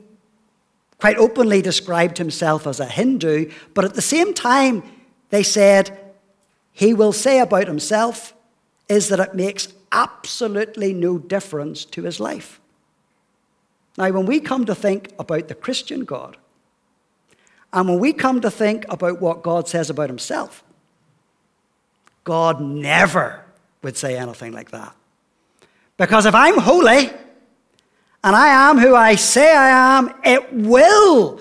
quite 0.99 1.17
openly 1.17 1.63
described 1.63 2.19
himself 2.19 2.67
as 2.67 2.81
a 2.81 2.87
Hindu, 2.87 3.51
but 3.75 3.85
at 3.85 3.95
the 3.95 4.03
same 4.03 4.35
time, 4.35 4.83
they 5.31 5.43
said 5.43 5.97
he 6.73 6.93
will 6.93 7.13
say 7.13 7.41
about 7.41 7.67
himself 7.67 8.35
is 8.89 9.09
that 9.09 9.21
it 9.21 9.35
makes 9.35 9.69
absolutely 9.93 10.93
no 10.93 11.19
difference 11.19 11.85
to 11.85 12.03
his 12.03 12.19
life. 12.19 12.61
Now, 13.97 14.11
when 14.11 14.27
we 14.27 14.41
come 14.41 14.65
to 14.65 14.75
think 14.75 15.13
about 15.19 15.49
the 15.49 15.55
Christian 15.55 16.05
God, 16.05 16.37
and 17.73 17.89
when 17.89 17.99
we 17.99 18.13
come 18.13 18.41
to 18.41 18.51
think 18.51 18.87
about 18.89 19.21
what 19.21 19.43
God 19.43 19.69
says 19.69 19.91
about 19.91 20.09
himself, 20.09 20.65
God 22.29 22.61
never 22.61 23.43
would 23.81 23.97
say 23.97 24.19
anything 24.19 24.53
like 24.53 24.71
that. 24.73 24.95
Because 25.97 26.27
if 26.27 26.35
I'm 26.35 26.59
holy 26.59 27.09
and 28.23 28.37
I 28.37 28.69
am 28.69 28.77
who 28.77 28.95
I 28.95 29.15
say 29.15 29.51
I 29.51 29.97
am, 29.97 30.13
it 30.23 30.53
will 30.53 31.41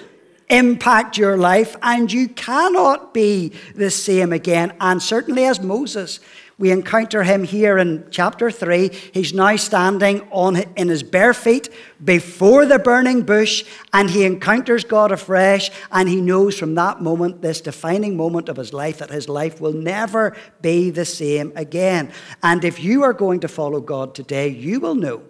impact 0.49 1.17
your 1.17 1.35
life 1.35 1.75
and 1.81 2.09
you 2.09 2.29
cannot 2.29 3.13
be 3.13 3.51
the 3.75 3.91
same 3.91 4.31
again. 4.31 4.71
And 4.79 5.03
certainly 5.03 5.43
as 5.43 5.59
Moses, 5.59 6.21
we 6.59 6.71
encounter 6.71 7.21
him 7.21 7.43
here 7.43 7.77
in 7.77 8.07
chapter 8.09 8.49
3. 8.49 8.89
He's 9.13 9.31
now 9.31 9.55
standing 9.57 10.27
on, 10.31 10.57
in 10.75 10.87
his 10.87 11.03
bare 11.03 11.35
feet 11.35 11.69
before 12.03 12.65
the 12.65 12.79
burning 12.79 13.21
bush, 13.21 13.63
and 13.93 14.09
he 14.09 14.25
encounters 14.25 14.83
God 14.83 15.11
afresh, 15.11 15.69
and 15.91 16.09
he 16.09 16.19
knows 16.19 16.57
from 16.57 16.73
that 16.73 16.99
moment, 16.99 17.43
this 17.43 17.61
defining 17.61 18.17
moment 18.17 18.49
of 18.49 18.57
his 18.57 18.73
life, 18.73 18.97
that 18.97 19.11
his 19.11 19.29
life 19.29 19.61
will 19.61 19.73
never 19.73 20.35
be 20.59 20.89
the 20.89 21.05
same 21.05 21.53
again. 21.55 22.11
And 22.41 22.65
if 22.65 22.79
you 22.79 23.03
are 23.03 23.13
going 23.13 23.41
to 23.41 23.47
follow 23.47 23.79
God 23.79 24.15
today, 24.15 24.47
you 24.47 24.79
will 24.79 24.95
know, 24.95 25.21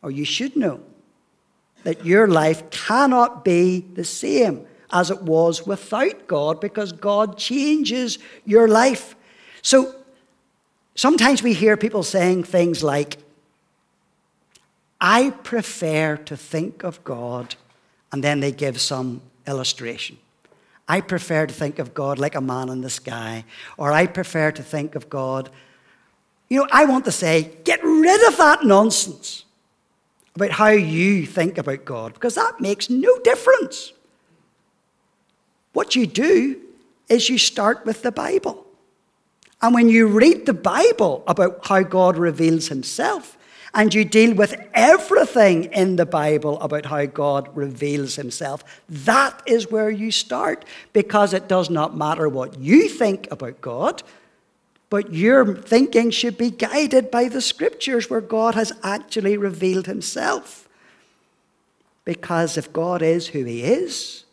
or 0.00 0.12
you 0.12 0.24
should 0.24 0.54
know, 0.54 0.80
that 1.82 2.06
your 2.06 2.28
life 2.28 2.70
cannot 2.70 3.44
be 3.44 3.80
the 3.80 4.04
same 4.04 4.64
as 4.92 5.10
it 5.10 5.22
was 5.22 5.66
without 5.66 6.28
God 6.28 6.60
because 6.60 6.92
God 6.92 7.36
changes 7.36 8.20
your 8.44 8.68
life. 8.68 9.16
So 9.62 10.01
Sometimes 10.94 11.42
we 11.42 11.54
hear 11.54 11.76
people 11.76 12.02
saying 12.02 12.44
things 12.44 12.82
like, 12.82 13.18
I 15.00 15.30
prefer 15.30 16.16
to 16.16 16.36
think 16.36 16.84
of 16.84 17.02
God, 17.02 17.56
and 18.12 18.22
then 18.22 18.40
they 18.40 18.52
give 18.52 18.80
some 18.80 19.22
illustration. 19.46 20.18
I 20.86 21.00
prefer 21.00 21.46
to 21.46 21.54
think 21.54 21.78
of 21.78 21.94
God 21.94 22.18
like 22.18 22.34
a 22.34 22.40
man 22.40 22.68
in 22.68 22.82
the 22.82 22.90
sky, 22.90 23.44
or 23.76 23.92
I 23.92 24.06
prefer 24.06 24.52
to 24.52 24.62
think 24.62 24.94
of 24.94 25.08
God. 25.08 25.48
You 26.48 26.58
know, 26.58 26.68
I 26.70 26.84
want 26.84 27.04
to 27.06 27.12
say, 27.12 27.50
get 27.64 27.82
rid 27.82 28.28
of 28.28 28.36
that 28.36 28.64
nonsense 28.64 29.44
about 30.34 30.50
how 30.50 30.68
you 30.68 31.26
think 31.26 31.58
about 31.58 31.84
God, 31.84 32.14
because 32.14 32.34
that 32.34 32.60
makes 32.60 32.90
no 32.90 33.18
difference. 33.20 33.92
What 35.72 35.96
you 35.96 36.06
do 36.06 36.60
is 37.08 37.28
you 37.28 37.38
start 37.38 37.86
with 37.86 38.02
the 38.02 38.12
Bible. 38.12 38.66
And 39.62 39.74
when 39.74 39.88
you 39.88 40.08
read 40.08 40.44
the 40.44 40.52
Bible 40.52 41.22
about 41.26 41.66
how 41.66 41.82
God 41.82 42.18
reveals 42.18 42.68
himself, 42.68 43.38
and 43.74 43.94
you 43.94 44.04
deal 44.04 44.34
with 44.34 44.54
everything 44.74 45.64
in 45.64 45.96
the 45.96 46.04
Bible 46.04 46.60
about 46.60 46.86
how 46.86 47.06
God 47.06 47.48
reveals 47.56 48.16
himself, 48.16 48.62
that 48.88 49.42
is 49.46 49.70
where 49.70 49.90
you 49.90 50.10
start 50.10 50.64
because 50.92 51.32
it 51.32 51.48
does 51.48 51.70
not 51.70 51.96
matter 51.96 52.28
what 52.28 52.58
you 52.58 52.88
think 52.88 53.30
about 53.30 53.60
God, 53.60 54.02
but 54.90 55.14
your 55.14 55.56
thinking 55.56 56.10
should 56.10 56.36
be 56.36 56.50
guided 56.50 57.10
by 57.10 57.28
the 57.28 57.40
scriptures 57.40 58.10
where 58.10 58.20
God 58.20 58.54
has 58.54 58.72
actually 58.82 59.38
revealed 59.38 59.86
himself. 59.86 60.68
Because 62.04 62.58
if 62.58 62.72
God 62.74 63.00
is 63.00 63.28
who 63.28 63.44
he 63.44 63.62
is, 63.62 64.24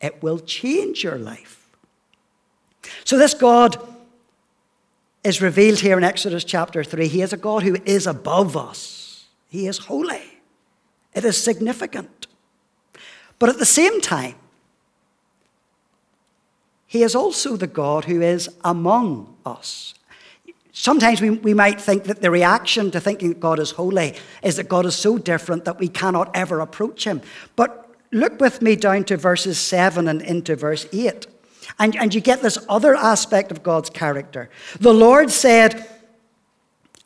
it 0.00 0.22
will 0.22 0.38
change 0.38 1.02
your 1.02 1.18
life. 1.18 1.68
So, 3.04 3.18
this 3.18 3.34
God 3.34 3.76
is 5.22 5.42
revealed 5.42 5.80
here 5.80 5.98
in 5.98 6.04
Exodus 6.04 6.44
chapter 6.44 6.82
3. 6.82 7.08
He 7.08 7.22
is 7.22 7.32
a 7.32 7.36
God 7.36 7.62
who 7.62 7.76
is 7.84 8.06
above 8.06 8.56
us, 8.56 9.26
He 9.48 9.66
is 9.66 9.78
holy. 9.78 10.22
It 11.12 11.24
is 11.24 11.42
significant. 11.42 12.28
But 13.40 13.48
at 13.48 13.58
the 13.58 13.66
same 13.66 14.00
time, 14.00 14.36
He 16.86 17.02
is 17.02 17.14
also 17.14 17.56
the 17.56 17.66
God 17.66 18.04
who 18.04 18.20
is 18.22 18.48
among 18.64 19.36
us. 19.44 19.94
Sometimes 20.72 21.20
we, 21.20 21.30
we 21.30 21.52
might 21.52 21.80
think 21.80 22.04
that 22.04 22.22
the 22.22 22.30
reaction 22.30 22.90
to 22.92 23.00
thinking 23.00 23.30
that 23.30 23.40
God 23.40 23.58
is 23.58 23.72
holy 23.72 24.14
is 24.42 24.56
that 24.56 24.68
God 24.68 24.86
is 24.86 24.94
so 24.94 25.18
different 25.18 25.64
that 25.64 25.80
we 25.80 25.88
cannot 25.88 26.30
ever 26.34 26.60
approach 26.60 27.04
Him. 27.04 27.20
But 27.56 27.90
look 28.12 28.40
with 28.40 28.62
me 28.62 28.76
down 28.76 29.04
to 29.04 29.16
verses 29.16 29.58
7 29.58 30.06
and 30.08 30.22
into 30.22 30.56
verse 30.56 30.86
8. 30.92 31.26
And, 31.78 31.96
and 31.96 32.14
you 32.14 32.20
get 32.20 32.42
this 32.42 32.58
other 32.68 32.94
aspect 32.94 33.50
of 33.50 33.62
God's 33.62 33.90
character. 33.90 34.50
The 34.80 34.94
Lord 34.94 35.30
said, 35.30 35.86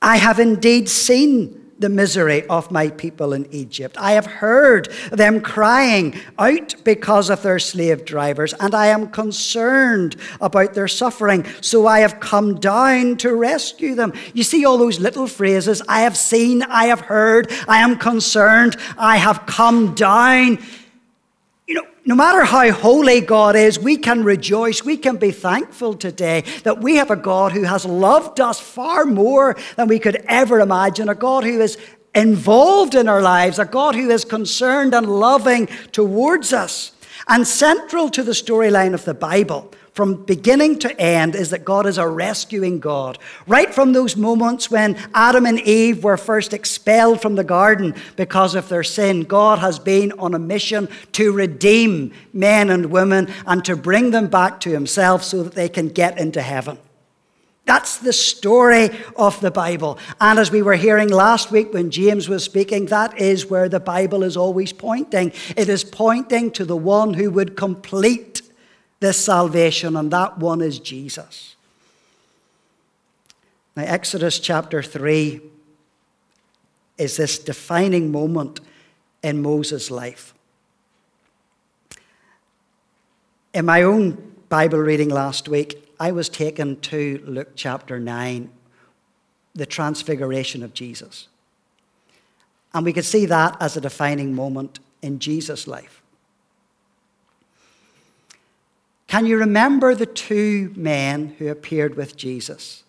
I 0.00 0.16
have 0.16 0.38
indeed 0.38 0.88
seen 0.88 1.64
the 1.78 1.88
misery 1.88 2.46
of 2.46 2.70
my 2.70 2.88
people 2.88 3.32
in 3.32 3.46
Egypt. 3.52 3.96
I 3.98 4.12
have 4.12 4.26
heard 4.26 4.86
them 5.10 5.40
crying 5.40 6.18
out 6.38 6.74
because 6.84 7.30
of 7.30 7.42
their 7.42 7.58
slave 7.58 8.04
drivers, 8.04 8.54
and 8.54 8.74
I 8.74 8.86
am 8.86 9.08
concerned 9.08 10.16
about 10.40 10.74
their 10.74 10.88
suffering. 10.88 11.44
So 11.60 11.86
I 11.86 12.00
have 12.00 12.20
come 12.20 12.60
down 12.60 13.16
to 13.18 13.34
rescue 13.34 13.94
them. 13.94 14.12
You 14.32 14.44
see 14.44 14.64
all 14.64 14.78
those 14.78 15.00
little 15.00 15.26
phrases 15.26 15.82
I 15.88 16.00
have 16.00 16.16
seen, 16.16 16.62
I 16.62 16.86
have 16.86 17.00
heard, 17.00 17.52
I 17.68 17.78
am 17.78 17.98
concerned, 17.98 18.76
I 18.96 19.16
have 19.16 19.46
come 19.46 19.94
down. 19.94 20.58
No 22.06 22.14
matter 22.14 22.44
how 22.44 22.70
holy 22.70 23.22
God 23.22 23.56
is, 23.56 23.78
we 23.78 23.96
can 23.96 24.24
rejoice, 24.24 24.84
we 24.84 24.98
can 24.98 25.16
be 25.16 25.30
thankful 25.30 25.94
today 25.94 26.44
that 26.62 26.82
we 26.82 26.96
have 26.96 27.10
a 27.10 27.16
God 27.16 27.52
who 27.52 27.62
has 27.62 27.86
loved 27.86 28.40
us 28.40 28.60
far 28.60 29.06
more 29.06 29.56
than 29.76 29.88
we 29.88 29.98
could 29.98 30.22
ever 30.28 30.60
imagine, 30.60 31.08
a 31.08 31.14
God 31.14 31.44
who 31.44 31.62
is 31.62 31.78
involved 32.14 32.94
in 32.94 33.08
our 33.08 33.22
lives, 33.22 33.58
a 33.58 33.64
God 33.64 33.94
who 33.94 34.10
is 34.10 34.26
concerned 34.26 34.94
and 34.94 35.18
loving 35.18 35.66
towards 35.92 36.52
us. 36.52 36.92
And 37.26 37.46
central 37.46 38.10
to 38.10 38.22
the 38.22 38.32
storyline 38.32 38.92
of 38.92 39.06
the 39.06 39.14
Bible 39.14 39.72
from 39.94 40.24
beginning 40.24 40.80
to 40.80 41.00
end 41.00 41.36
is 41.36 41.50
that 41.50 41.64
God 41.64 41.86
is 41.86 41.98
a 41.98 42.08
rescuing 42.08 42.80
God. 42.80 43.16
Right 43.46 43.72
from 43.72 43.92
those 43.92 44.16
moments 44.16 44.68
when 44.68 44.98
Adam 45.14 45.46
and 45.46 45.60
Eve 45.60 46.02
were 46.02 46.16
first 46.16 46.52
expelled 46.52 47.22
from 47.22 47.36
the 47.36 47.44
garden 47.44 47.94
because 48.16 48.56
of 48.56 48.68
their 48.68 48.82
sin, 48.82 49.22
God 49.22 49.60
has 49.60 49.78
been 49.78 50.10
on 50.18 50.34
a 50.34 50.38
mission 50.38 50.88
to 51.12 51.32
redeem 51.32 52.12
men 52.32 52.70
and 52.70 52.86
women 52.86 53.32
and 53.46 53.64
to 53.64 53.76
bring 53.76 54.10
them 54.10 54.26
back 54.26 54.58
to 54.60 54.70
Himself 54.70 55.22
so 55.22 55.44
that 55.44 55.54
they 55.54 55.68
can 55.68 55.88
get 55.88 56.18
into 56.18 56.42
heaven. 56.42 56.76
That's 57.64 57.98
the 57.98 58.12
story 58.12 58.90
of 59.16 59.40
the 59.40 59.52
Bible. 59.52 59.98
And 60.20 60.40
as 60.40 60.50
we 60.50 60.60
were 60.60 60.74
hearing 60.74 61.08
last 61.08 61.52
week 61.52 61.72
when 61.72 61.92
James 61.92 62.28
was 62.28 62.42
speaking, 62.42 62.86
that 62.86 63.18
is 63.18 63.46
where 63.46 63.68
the 63.68 63.80
Bible 63.80 64.24
is 64.24 64.36
always 64.36 64.72
pointing. 64.72 65.32
It 65.56 65.68
is 65.68 65.84
pointing 65.84 66.50
to 66.52 66.64
the 66.64 66.76
one 66.76 67.14
who 67.14 67.30
would 67.30 67.56
complete 67.56 68.42
this 69.04 69.22
salvation, 69.22 69.96
and 69.96 70.10
that 70.10 70.38
one 70.38 70.62
is 70.62 70.78
Jesus. 70.78 71.56
Now, 73.76 73.82
Exodus 73.82 74.38
chapter 74.38 74.82
3 74.82 75.42
is 76.96 77.18
this 77.18 77.38
defining 77.38 78.10
moment 78.10 78.60
in 79.22 79.42
Moses' 79.42 79.90
life. 79.90 80.32
In 83.52 83.66
my 83.66 83.82
own 83.82 84.32
Bible 84.48 84.78
reading 84.78 85.10
last 85.10 85.50
week, 85.50 85.94
I 86.00 86.10
was 86.10 86.30
taken 86.30 86.80
to 86.80 87.22
Luke 87.26 87.52
chapter 87.56 88.00
9, 88.00 88.50
the 89.54 89.66
transfiguration 89.66 90.62
of 90.62 90.72
Jesus. 90.72 91.28
And 92.72 92.86
we 92.86 92.94
could 92.94 93.04
see 93.04 93.26
that 93.26 93.54
as 93.60 93.76
a 93.76 93.82
defining 93.82 94.34
moment 94.34 94.78
in 95.02 95.18
Jesus' 95.18 95.66
life. 95.66 96.00
Can 99.06 99.26
you 99.26 99.38
remember 99.38 99.94
the 99.94 100.06
two 100.06 100.72
men 100.76 101.36
who 101.38 101.48
appeared 101.48 101.96
with 101.96 102.16
Jesus 102.16 102.82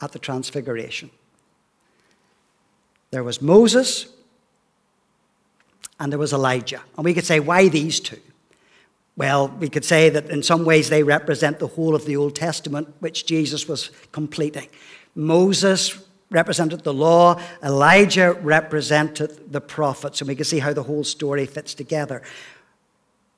at 0.00 0.12
the 0.12 0.18
Transfiguration? 0.18 1.10
There 3.10 3.24
was 3.24 3.42
Moses 3.42 4.06
and 5.98 6.10
there 6.10 6.18
was 6.18 6.32
Elijah. 6.32 6.80
And 6.96 7.04
we 7.04 7.12
could 7.12 7.26
say, 7.26 7.40
why 7.40 7.68
these 7.68 8.00
two? 8.00 8.20
Well, 9.16 9.48
we 9.48 9.68
could 9.68 9.84
say 9.84 10.08
that 10.08 10.30
in 10.30 10.42
some 10.42 10.64
ways 10.64 10.88
they 10.88 11.02
represent 11.02 11.58
the 11.58 11.66
whole 11.66 11.94
of 11.94 12.06
the 12.06 12.16
Old 12.16 12.34
Testament, 12.34 12.88
which 13.00 13.26
Jesus 13.26 13.68
was 13.68 13.90
completing. 14.12 14.68
Moses 15.14 15.98
represented 16.30 16.84
the 16.84 16.94
law, 16.94 17.38
Elijah 17.62 18.32
represented 18.32 19.52
the 19.52 19.60
prophets, 19.60 20.20
and 20.20 20.28
we 20.28 20.36
can 20.36 20.44
see 20.44 20.60
how 20.60 20.72
the 20.72 20.84
whole 20.84 21.04
story 21.04 21.44
fits 21.44 21.74
together. 21.74 22.22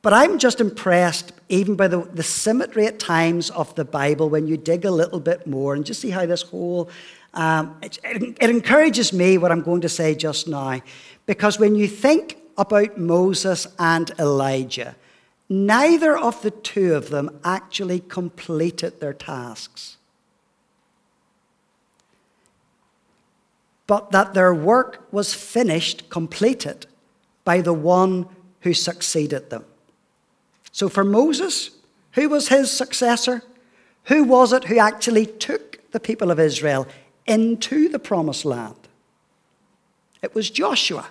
But 0.03 0.13
I'm 0.13 0.39
just 0.39 0.61
impressed, 0.61 1.33
even 1.49 1.77
by 1.77 1.87
the, 1.87 2.03
the 2.03 2.25
symmetry 2.25 2.87
at 2.87 2.99
times 2.99 3.51
of 3.51 3.73
the 3.77 3.85
Bible, 3.85 4.29
when 4.29 4.49
you 4.49 4.57
dig 4.57 4.85
a 4.85 4.91
little 4.91 5.21
bit 5.21 5.47
more 5.47 5.75
and 5.75 5.87
just 5.87 6.01
see 6.01 6.11
how 6.11 6.27
this 6.27 6.43
whole. 6.43 6.91
Um, 7.35 7.79
it, 7.83 7.99
it 8.05 8.51
encourages 8.51 9.13
me 9.13 9.39
what 9.39 9.53
I'm 9.53 9.63
going 9.63 9.81
to 9.83 9.89
say 9.89 10.17
just 10.17 10.49
now. 10.49 10.83
Because 11.25 11.59
when 11.59 11.77
you 11.77 11.87
think 11.87 12.37
about 12.59 12.99
Moses 12.99 13.69
and 13.79 14.11
Elijah, 14.19 14.97
neither 15.49 16.19
of 16.19 16.43
the 16.43 16.51
two 16.51 16.95
of 16.95 17.11
them 17.11 17.41
actually 17.45 18.01
completed 18.01 19.01
their 19.01 19.15
tasks. 19.15 19.99
But 23.87 24.11
that 24.11 24.35
their 24.35 24.53
work 24.53 25.07
was 25.13 25.33
finished, 25.33 26.11
completed, 26.11 26.87
by 27.45 27.61
the 27.61 27.73
one 27.73 28.27
who 28.61 28.75
succeeded 28.75 29.51
them. 29.51 29.65
So 30.73 30.89
for 30.89 31.05
Moses, 31.05 31.71
who 32.13 32.29
was 32.29 32.49
his 32.49 32.71
successor? 32.71 33.43
Who 34.05 34.25
was 34.25 34.53
it 34.53 34.65
who 34.65 34.79
actually 34.79 35.27
took 35.27 35.79
the 35.93 36.01
people 36.01 36.31
of 36.31 36.41
Israel 36.41 36.89
into 37.27 37.89
the 37.89 37.99
promised 37.99 38.45
land? 38.45 38.77
It 40.23 40.35
was 40.35 40.51
Joshua. 40.51 41.09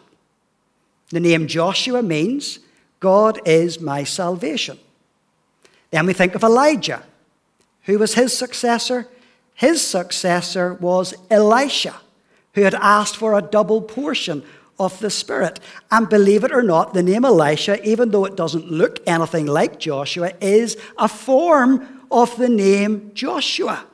The 1.10 1.20
name 1.20 1.48
Joshua 1.48 2.02
means 2.02 2.60
God 3.00 3.40
is 3.46 3.80
my 3.80 4.04
salvation. 4.04 4.80
Then 5.92 6.06
we 6.06 6.14
think 6.14 6.36
of 6.36 6.44
Elijah. 6.44 7.04
Who 7.84 8.00
was 8.00 8.14
his 8.14 8.36
successor? 8.36 9.08
His 9.54 9.86
successor 9.86 10.74
was 10.76 11.14
Elisha, 11.30 11.96
who 12.56 12.62
had 12.62 12.76
asked 12.76 13.18
for 13.18 13.38
a 13.38 13.42
double 13.42 13.82
portion 13.82 14.44
of 14.82 15.00
the 15.00 15.10
Spirit. 15.10 15.60
And 15.92 16.10
believe 16.10 16.44
it 16.44 16.52
or 16.52 16.64
not, 16.64 16.94
the 16.94 17.04
name 17.04 17.24
Elisha, 17.24 17.82
even 17.88 18.12
though 18.12 18.26
it 18.26 18.36
doesn't 18.36 18.72
look 18.72 19.00
anything 19.08 19.46
like 19.46 19.80
Joshua, 19.80 20.34
is 20.42 20.76
a 20.98 21.08
form 21.08 22.02
of 22.12 22.36
the 22.38 22.50
name 22.50 23.12
Joshua 23.14 23.86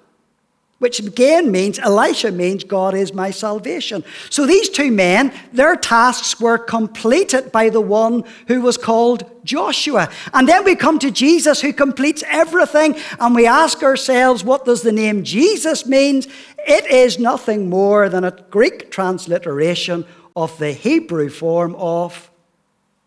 which 0.80 1.00
again 1.00 1.52
means 1.52 1.80
Elisha 1.80 2.32
means 2.32 2.64
God 2.64 2.94
is 2.94 3.12
my 3.12 3.32
salvation. 3.32 4.04
So 4.30 4.46
these 4.46 4.70
two 4.70 4.92
men, 4.92 5.34
their 5.52 5.76
tasks 5.76 6.40
were 6.40 6.60
completed 6.60 7.52
by 7.52 7.70
the 7.70 7.82
one 7.82 8.24
who 8.48 8.62
was 8.62 8.78
called 8.78 9.24
Joshua. 9.44 10.08
And 10.34 10.48
then 10.48 10.64
we 10.64 10.76
come 10.76 11.00
to 11.00 11.10
Jesus 11.10 11.62
who 11.62 11.74
completes 11.74 12.24
everything 12.28 12.96
and 13.20 13.34
we 13.34 13.48
ask 13.48 13.82
ourselves 13.82 14.44
what 14.44 14.66
does 14.66 14.84
the 14.84 14.92
name 14.92 15.24
Jesus 15.24 15.88
mean? 15.88 16.22
it 16.68 16.86
is 16.92 17.18
nothing 17.18 17.70
more 17.70 18.10
than 18.10 18.26
a 18.26 18.32
Greek 18.50 18.92
transliteration 18.92 20.06
of 20.38 20.56
the 20.60 20.72
Hebrew 20.72 21.32
form 21.32 21.76
of 21.78 22.30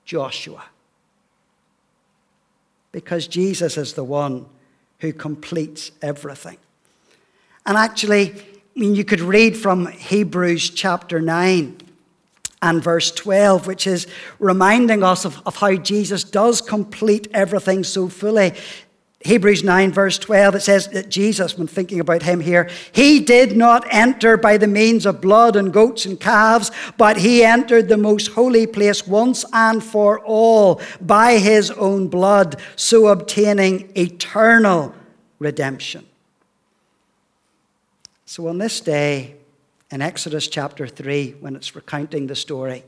Joshua. 0.04 0.64
Because 2.90 3.28
Jesus 3.28 3.76
is 3.76 3.92
the 3.92 4.02
one 4.02 4.46
who 4.98 5.12
completes 5.12 5.92
everything. 6.02 6.58
And 7.64 7.76
actually, 7.76 8.32
I 8.32 8.80
mean, 8.80 8.96
you 8.96 9.04
could 9.04 9.20
read 9.20 9.56
from 9.56 9.86
Hebrews 9.86 10.70
chapter 10.70 11.20
9 11.20 11.76
and 12.62 12.82
verse 12.82 13.12
12, 13.12 13.64
which 13.64 13.86
is 13.86 14.08
reminding 14.40 15.04
us 15.04 15.24
of, 15.24 15.40
of 15.46 15.54
how 15.54 15.76
Jesus 15.76 16.24
does 16.24 16.60
complete 16.60 17.28
everything 17.32 17.84
so 17.84 18.08
fully. 18.08 18.54
Hebrews 19.22 19.62
9, 19.62 19.92
verse 19.92 20.18
12, 20.18 20.54
it 20.54 20.60
says 20.60 20.88
that 20.88 21.10
Jesus, 21.10 21.58
when 21.58 21.66
thinking 21.66 22.00
about 22.00 22.22
him 22.22 22.40
here, 22.40 22.70
he 22.90 23.20
did 23.20 23.54
not 23.54 23.86
enter 23.90 24.38
by 24.38 24.56
the 24.56 24.66
means 24.66 25.04
of 25.04 25.20
blood 25.20 25.56
and 25.56 25.74
goats 25.74 26.06
and 26.06 26.18
calves, 26.18 26.70
but 26.96 27.18
he 27.18 27.44
entered 27.44 27.88
the 27.88 27.98
most 27.98 28.28
holy 28.28 28.66
place 28.66 29.06
once 29.06 29.44
and 29.52 29.84
for 29.84 30.20
all 30.20 30.80
by 31.02 31.36
his 31.36 31.70
own 31.72 32.08
blood, 32.08 32.58
so 32.76 33.08
obtaining 33.08 33.92
eternal 33.94 34.94
redemption. 35.38 36.06
So 38.24 38.48
on 38.48 38.56
this 38.56 38.80
day, 38.80 39.34
in 39.90 40.00
Exodus 40.00 40.48
chapter 40.48 40.86
3, 40.86 41.32
when 41.40 41.56
it's 41.56 41.76
recounting 41.76 42.26
the 42.26 42.36
story, 42.36 42.84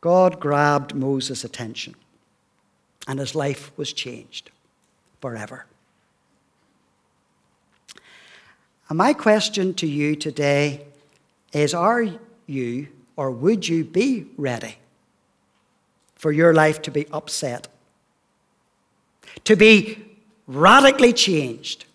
God 0.00 0.40
grabbed 0.40 0.94
Moses' 0.94 1.44
attention 1.44 1.96
and 3.06 3.18
his 3.18 3.34
life 3.34 3.72
was 3.76 3.92
changed 3.92 4.51
forever. 5.22 5.64
And 8.88 8.98
my 8.98 9.14
question 9.14 9.72
to 9.74 9.86
you 9.86 10.16
today 10.16 10.84
is 11.52 11.72
Are 11.72 12.06
you 12.46 12.88
or 13.16 13.30
would 13.30 13.66
you 13.66 13.84
be 13.84 14.26
ready 14.36 14.76
for 16.16 16.32
your 16.32 16.52
life 16.52 16.82
to 16.82 16.90
be 16.90 17.06
upset? 17.12 17.68
To 19.44 19.56
be 19.56 20.04
radically 20.46 21.12
changed 21.12 21.86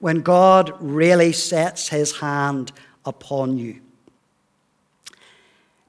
when 0.00 0.20
God 0.20 0.74
really 0.80 1.32
sets 1.32 1.88
his 1.88 2.18
hand 2.18 2.72
upon 3.06 3.56
you? 3.56 3.80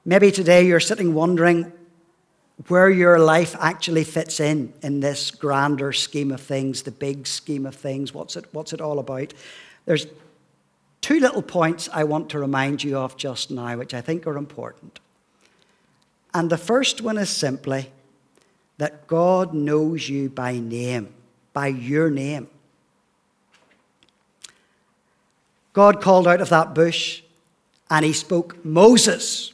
Maybe 0.04 0.30
today 0.30 0.64
you're 0.64 0.80
sitting 0.80 1.12
wondering 1.12 1.72
where 2.68 2.88
your 2.88 3.18
life 3.18 3.54
actually 3.60 4.04
fits 4.04 4.40
in 4.40 4.72
in 4.82 5.00
this 5.00 5.30
grander 5.30 5.92
scheme 5.92 6.32
of 6.32 6.40
things, 6.40 6.82
the 6.82 6.90
big 6.90 7.26
scheme 7.26 7.66
of 7.66 7.74
things. 7.74 8.14
What's 8.14 8.36
it, 8.36 8.46
what's 8.52 8.72
it 8.72 8.80
all 8.80 8.98
about? 8.98 9.34
There's 9.84 10.06
two 11.00 11.20
little 11.20 11.42
points 11.42 11.88
I 11.92 12.04
want 12.04 12.30
to 12.30 12.38
remind 12.38 12.82
you 12.82 12.98
of 12.98 13.16
just 13.16 13.50
now, 13.50 13.76
which 13.76 13.94
I 13.94 14.00
think 14.00 14.26
are 14.26 14.38
important. 14.38 15.00
And 16.34 16.50
the 16.50 16.58
first 16.58 17.02
one 17.02 17.18
is 17.18 17.30
simply 17.30 17.90
that 18.78 19.06
God 19.06 19.54
knows 19.54 20.08
you 20.08 20.28
by 20.28 20.58
name, 20.58 21.12
by 21.52 21.68
your 21.68 22.10
name. 22.10 22.48
God 25.72 26.00
called 26.00 26.26
out 26.26 26.40
of 26.40 26.48
that 26.48 26.74
bush 26.74 27.22
and 27.90 28.04
he 28.04 28.12
spoke, 28.12 28.64
Moses. 28.64 29.52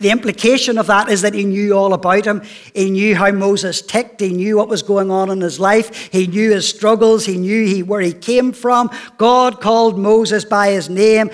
The 0.00 0.10
implication 0.10 0.78
of 0.78 0.86
that 0.86 1.10
is 1.10 1.20
that 1.22 1.34
he 1.34 1.44
knew 1.44 1.74
all 1.74 1.92
about 1.92 2.24
him. 2.24 2.42
He 2.74 2.90
knew 2.90 3.14
how 3.14 3.30
Moses 3.32 3.82
ticked. 3.82 4.20
He 4.20 4.30
knew 4.30 4.56
what 4.56 4.68
was 4.68 4.82
going 4.82 5.10
on 5.10 5.30
in 5.30 5.42
his 5.42 5.60
life. 5.60 6.10
He 6.10 6.26
knew 6.26 6.52
his 6.52 6.66
struggles. 6.66 7.26
He 7.26 7.36
knew 7.36 7.66
he, 7.66 7.82
where 7.82 8.00
he 8.00 8.14
came 8.14 8.52
from. 8.52 8.90
God 9.18 9.60
called 9.60 9.98
Moses 9.98 10.46
by 10.46 10.70
his 10.70 10.88
name. 10.88 11.30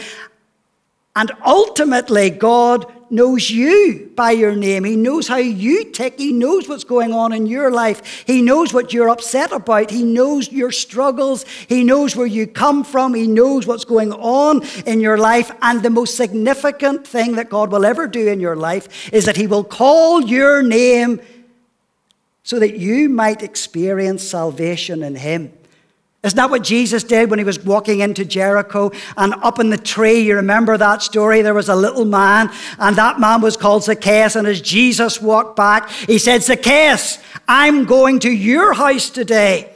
And 1.14 1.30
ultimately, 1.44 2.28
God 2.28 2.92
knows 3.10 3.50
you 3.50 4.10
by 4.14 4.32
your 4.32 4.54
name. 4.54 4.84
He 4.84 4.96
knows 4.96 5.28
how 5.28 5.36
you 5.36 5.84
tick. 5.92 6.18
He 6.18 6.32
knows 6.32 6.68
what's 6.68 6.84
going 6.84 7.12
on 7.12 7.32
in 7.32 7.46
your 7.46 7.70
life. 7.70 8.24
He 8.26 8.42
knows 8.42 8.72
what 8.72 8.92
you're 8.92 9.08
upset 9.08 9.52
about. 9.52 9.90
He 9.90 10.02
knows 10.02 10.50
your 10.50 10.72
struggles. 10.72 11.44
He 11.68 11.84
knows 11.84 12.16
where 12.16 12.26
you 12.26 12.46
come 12.46 12.84
from. 12.84 13.14
He 13.14 13.26
knows 13.26 13.66
what's 13.66 13.84
going 13.84 14.12
on 14.12 14.62
in 14.86 15.00
your 15.00 15.18
life. 15.18 15.50
And 15.62 15.82
the 15.82 15.90
most 15.90 16.16
significant 16.16 17.06
thing 17.06 17.36
that 17.36 17.50
God 17.50 17.72
will 17.72 17.84
ever 17.84 18.06
do 18.06 18.28
in 18.28 18.40
your 18.40 18.56
life 18.56 19.12
is 19.12 19.24
that 19.26 19.36
He 19.36 19.46
will 19.46 19.64
call 19.64 20.22
your 20.22 20.62
name 20.62 21.20
so 22.42 22.60
that 22.60 22.78
you 22.78 23.08
might 23.08 23.42
experience 23.42 24.22
salvation 24.22 25.02
in 25.02 25.16
Him. 25.16 25.52
Isn't 26.26 26.36
that 26.38 26.50
what 26.50 26.64
Jesus 26.64 27.04
did 27.04 27.30
when 27.30 27.38
he 27.38 27.44
was 27.44 27.64
walking 27.64 28.00
into 28.00 28.24
Jericho? 28.24 28.90
And 29.16 29.32
up 29.44 29.60
in 29.60 29.70
the 29.70 29.78
tree, 29.78 30.18
you 30.18 30.34
remember 30.34 30.76
that 30.76 31.00
story? 31.00 31.40
There 31.40 31.54
was 31.54 31.68
a 31.68 31.76
little 31.76 32.04
man, 32.04 32.50
and 32.80 32.96
that 32.96 33.20
man 33.20 33.40
was 33.40 33.56
called 33.56 33.84
Zacchaeus. 33.84 34.34
And 34.34 34.44
as 34.44 34.60
Jesus 34.60 35.22
walked 35.22 35.54
back, 35.54 35.88
he 35.88 36.18
said, 36.18 36.42
Zacchaeus, 36.42 37.20
I'm 37.46 37.84
going 37.84 38.18
to 38.20 38.30
your 38.30 38.74
house 38.74 39.08
today. 39.08 39.72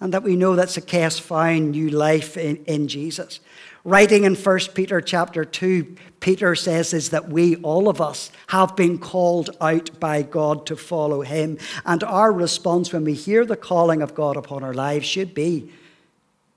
And 0.00 0.14
that 0.14 0.22
we 0.22 0.34
know 0.34 0.56
that 0.56 0.70
Zacchaeus 0.70 1.18
found 1.18 1.72
new 1.72 1.90
life 1.90 2.38
in, 2.38 2.64
in 2.64 2.88
Jesus. 2.88 3.40
Writing 3.86 4.24
in 4.24 4.34
1 4.34 4.58
Peter 4.74 5.02
chapter 5.02 5.44
2, 5.44 5.96
Peter 6.20 6.54
says 6.54 6.94
is 6.94 7.10
that 7.10 7.28
we, 7.28 7.56
all 7.56 7.90
of 7.90 8.00
us, 8.00 8.32
have 8.46 8.74
been 8.74 8.96
called 8.96 9.50
out 9.60 10.00
by 10.00 10.22
God 10.22 10.64
to 10.66 10.76
follow 10.76 11.20
him. 11.20 11.58
And 11.84 12.02
our 12.02 12.32
response 12.32 12.94
when 12.94 13.04
we 13.04 13.12
hear 13.12 13.44
the 13.44 13.56
calling 13.56 14.00
of 14.00 14.14
God 14.14 14.38
upon 14.38 14.64
our 14.64 14.72
lives 14.72 15.04
should 15.04 15.34
be, 15.34 15.70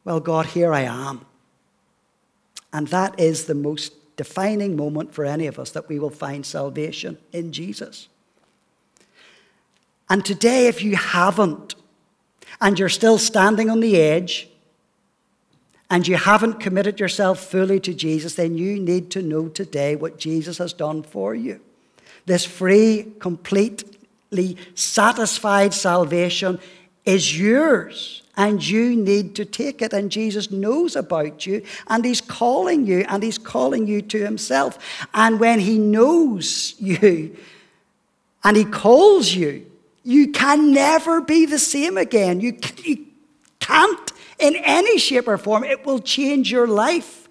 Well, 0.06 0.22
God, 0.22 0.46
here 0.46 0.74
I 0.74 0.82
am. 0.82 1.26
And 2.72 2.88
that 2.88 3.20
is 3.20 3.46
the 3.46 3.56
most 3.56 3.94
defining 4.16 4.78
moment 4.78 5.14
for 5.14 5.26
any 5.26 5.48
of 5.48 5.60
us 5.60 5.72
that 5.72 5.90
we 5.90 6.00
will 6.00 6.10
find 6.10 6.46
salvation 6.46 7.18
in 7.34 7.52
Jesus. 7.52 8.08
And 10.10 10.24
today, 10.24 10.68
if 10.68 10.82
you 10.82 10.96
haven't, 10.96 11.76
and 12.62 12.80
you're 12.80 12.88
still 12.88 13.18
standing 13.18 13.70
on 13.70 13.82
the 13.82 13.98
edge, 13.98 14.50
and 15.90 16.08
you 16.08 16.18
haven't 16.18 16.60
committed 16.60 17.00
yourself 17.00 17.40
fully 17.40 17.80
to 17.82 17.94
Jesus, 17.94 18.36
then 18.36 18.58
you 18.58 18.80
need 18.80 19.10
to 19.12 19.22
know 19.22 19.48
today 19.48 19.96
what 19.96 20.18
Jesus 20.18 20.58
has 20.58 20.74
done 20.74 21.02
for 21.02 21.34
you. 21.34 21.62
This 22.26 22.44
free, 22.44 23.14
completely 23.20 24.58
satisfied 24.76 25.74
salvation 25.74 26.60
is 27.06 27.40
yours. 27.40 28.22
And 28.36 28.66
you 28.66 28.96
need 28.96 29.34
to 29.36 29.46
take 29.46 29.82
it. 29.82 29.94
And 29.94 30.12
Jesus 30.12 30.52
knows 30.52 30.96
about 30.96 31.48
you. 31.48 31.64
And 31.88 32.06
He's 32.06 32.22
calling 32.22 32.86
you. 32.86 33.06
And 33.08 33.24
He's 33.24 33.40
calling 33.40 33.88
you 33.88 34.02
to 34.04 34.24
Himself. 34.24 34.78
And 35.14 35.40
when 35.40 35.60
He 35.60 35.80
knows 35.80 36.76
you 36.78 37.36
and 38.44 38.58
He 38.58 38.66
calls 38.66 39.34
you, 39.34 39.66
you 40.04 40.32
can 40.32 40.72
never 40.72 41.20
be 41.22 41.46
the 41.46 41.58
same 41.58 41.98
again. 41.98 42.40
You, 42.40 42.58
you 42.84 43.06
can't 43.60 44.12
in 44.40 44.56
any 44.56 44.98
shape 44.98 45.28
or 45.28 45.38
form. 45.38 45.64
It 45.64 45.86
will 45.86 46.00
change 46.00 46.52
your 46.52 46.68
life. 46.68 47.28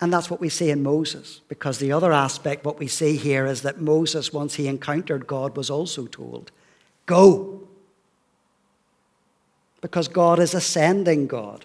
And 0.00 0.12
that's 0.12 0.30
what 0.30 0.40
we 0.40 0.48
see 0.48 0.70
in 0.70 0.82
Moses, 0.82 1.40
because 1.48 1.78
the 1.78 1.92
other 1.92 2.12
aspect, 2.12 2.64
what 2.64 2.78
we 2.78 2.86
see 2.86 3.16
here, 3.16 3.46
is 3.46 3.62
that 3.62 3.80
Moses, 3.80 4.32
once 4.32 4.54
he 4.54 4.68
encountered 4.68 5.26
God, 5.26 5.56
was 5.56 5.70
also 5.70 6.06
told, 6.06 6.50
Go. 7.06 7.62
Because 9.80 10.08
God 10.08 10.38
is 10.38 10.52
ascending 10.52 11.28
God. 11.28 11.64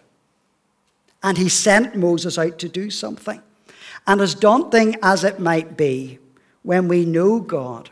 And 1.24 1.38
he 1.38 1.50
sent 1.50 1.96
Moses 1.96 2.38
out 2.38 2.60
to 2.60 2.70
do 2.70 2.90
something. 2.90 3.42
And 4.08 4.22
as 4.22 4.36
daunting 4.36 4.96
as 5.02 5.24
it 5.24 5.40
might 5.40 5.76
be, 5.76 6.20
when 6.64 6.88
we 6.88 7.06
know 7.06 7.40
God, 7.40 7.90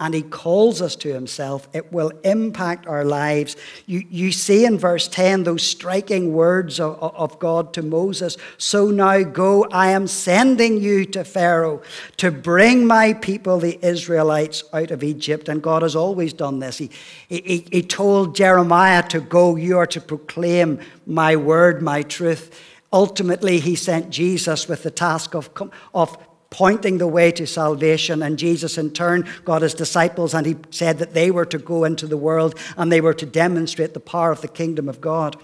and 0.00 0.14
he 0.14 0.22
calls 0.22 0.80
us 0.80 0.94
to 0.94 1.12
himself, 1.12 1.68
it 1.72 1.92
will 1.92 2.12
impact 2.22 2.86
our 2.86 3.04
lives. 3.04 3.56
You, 3.86 4.04
you 4.08 4.30
see 4.30 4.64
in 4.64 4.78
verse 4.78 5.08
10 5.08 5.42
those 5.42 5.64
striking 5.64 6.32
words 6.32 6.78
of, 6.78 6.98
of 7.02 7.38
God 7.40 7.72
to 7.74 7.82
Moses 7.82 8.36
So 8.58 8.90
now 8.90 9.24
go, 9.24 9.64
I 9.72 9.90
am 9.90 10.06
sending 10.06 10.80
you 10.80 11.04
to 11.06 11.24
Pharaoh 11.24 11.82
to 12.18 12.30
bring 12.30 12.86
my 12.86 13.12
people, 13.12 13.58
the 13.58 13.84
Israelites, 13.84 14.62
out 14.72 14.92
of 14.92 15.02
Egypt. 15.02 15.48
And 15.48 15.60
God 15.60 15.82
has 15.82 15.96
always 15.96 16.32
done 16.32 16.60
this. 16.60 16.78
He, 16.78 16.90
he, 17.28 17.66
he 17.72 17.82
told 17.82 18.36
Jeremiah 18.36 19.02
to 19.08 19.20
go, 19.20 19.56
You 19.56 19.78
are 19.78 19.86
to 19.88 20.00
proclaim 20.00 20.78
my 21.06 21.34
word, 21.34 21.82
my 21.82 22.02
truth. 22.02 22.56
Ultimately, 22.92 23.58
he 23.58 23.74
sent 23.74 24.10
Jesus 24.10 24.68
with 24.68 24.84
the 24.84 24.90
task 24.90 25.34
of, 25.34 25.50
of 25.92 26.16
pointing 26.50 26.98
the 26.98 27.06
way 27.06 27.30
to 27.32 27.46
salvation. 27.46 28.22
And 28.22 28.38
Jesus, 28.38 28.78
in 28.78 28.90
turn, 28.92 29.28
got 29.44 29.62
his 29.62 29.74
disciples 29.74 30.34
and 30.34 30.46
he 30.46 30.56
said 30.70 30.98
that 30.98 31.14
they 31.14 31.30
were 31.30 31.46
to 31.46 31.58
go 31.58 31.84
into 31.84 32.06
the 32.06 32.16
world 32.16 32.54
and 32.76 32.90
they 32.90 33.00
were 33.00 33.14
to 33.14 33.26
demonstrate 33.26 33.94
the 33.94 34.00
power 34.00 34.32
of 34.32 34.40
the 34.40 34.48
kingdom 34.48 34.88
of 34.88 35.00
God. 35.00 35.36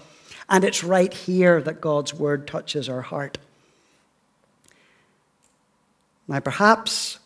And 0.49 0.63
it's 0.63 0.83
right 0.83 1.13
here 1.13 1.61
that 1.61 1.81
God's 1.81 2.13
word 2.13 2.47
touches 2.47 2.89
our 2.89 3.01
heart. 3.01 3.37
Now, 6.27 6.39
perhaps 6.39 7.19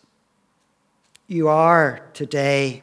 you 1.26 1.48
are 1.48 2.02
today 2.12 2.82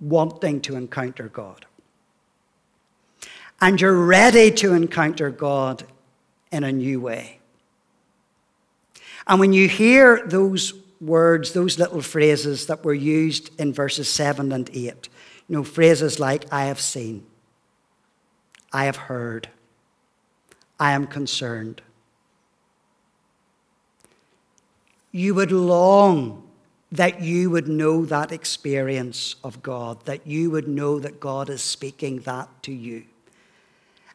wanting 0.00 0.60
to 0.62 0.76
encounter 0.76 1.28
God. 1.28 1.66
and 3.60 3.80
you're 3.80 3.92
ready 4.06 4.50
to 4.52 4.72
encounter 4.72 5.30
God 5.30 5.84
in 6.52 6.64
a 6.64 6.72
new 6.72 7.00
way. 7.00 7.37
And 9.28 9.38
when 9.38 9.52
you 9.52 9.68
hear 9.68 10.22
those 10.26 10.72
words, 11.00 11.52
those 11.52 11.78
little 11.78 12.00
phrases 12.00 12.66
that 12.66 12.84
were 12.84 12.94
used 12.94 13.58
in 13.60 13.72
verses 13.72 14.08
7 14.08 14.50
and 14.52 14.70
8, 14.72 15.08
you 15.48 15.56
know, 15.56 15.64
phrases 15.64 16.18
like, 16.18 16.50
I 16.52 16.64
have 16.64 16.80
seen, 16.80 17.26
I 18.72 18.86
have 18.86 18.96
heard, 18.96 19.48
I 20.80 20.92
am 20.92 21.06
concerned. 21.06 21.82
You 25.12 25.34
would 25.34 25.52
long 25.52 26.44
that 26.92 27.20
you 27.20 27.50
would 27.50 27.68
know 27.68 28.04
that 28.06 28.32
experience 28.32 29.36
of 29.44 29.62
God, 29.62 30.04
that 30.06 30.26
you 30.26 30.50
would 30.50 30.68
know 30.68 30.98
that 30.98 31.20
God 31.20 31.50
is 31.50 31.62
speaking 31.62 32.20
that 32.20 32.48
to 32.62 32.72
you. 32.72 33.04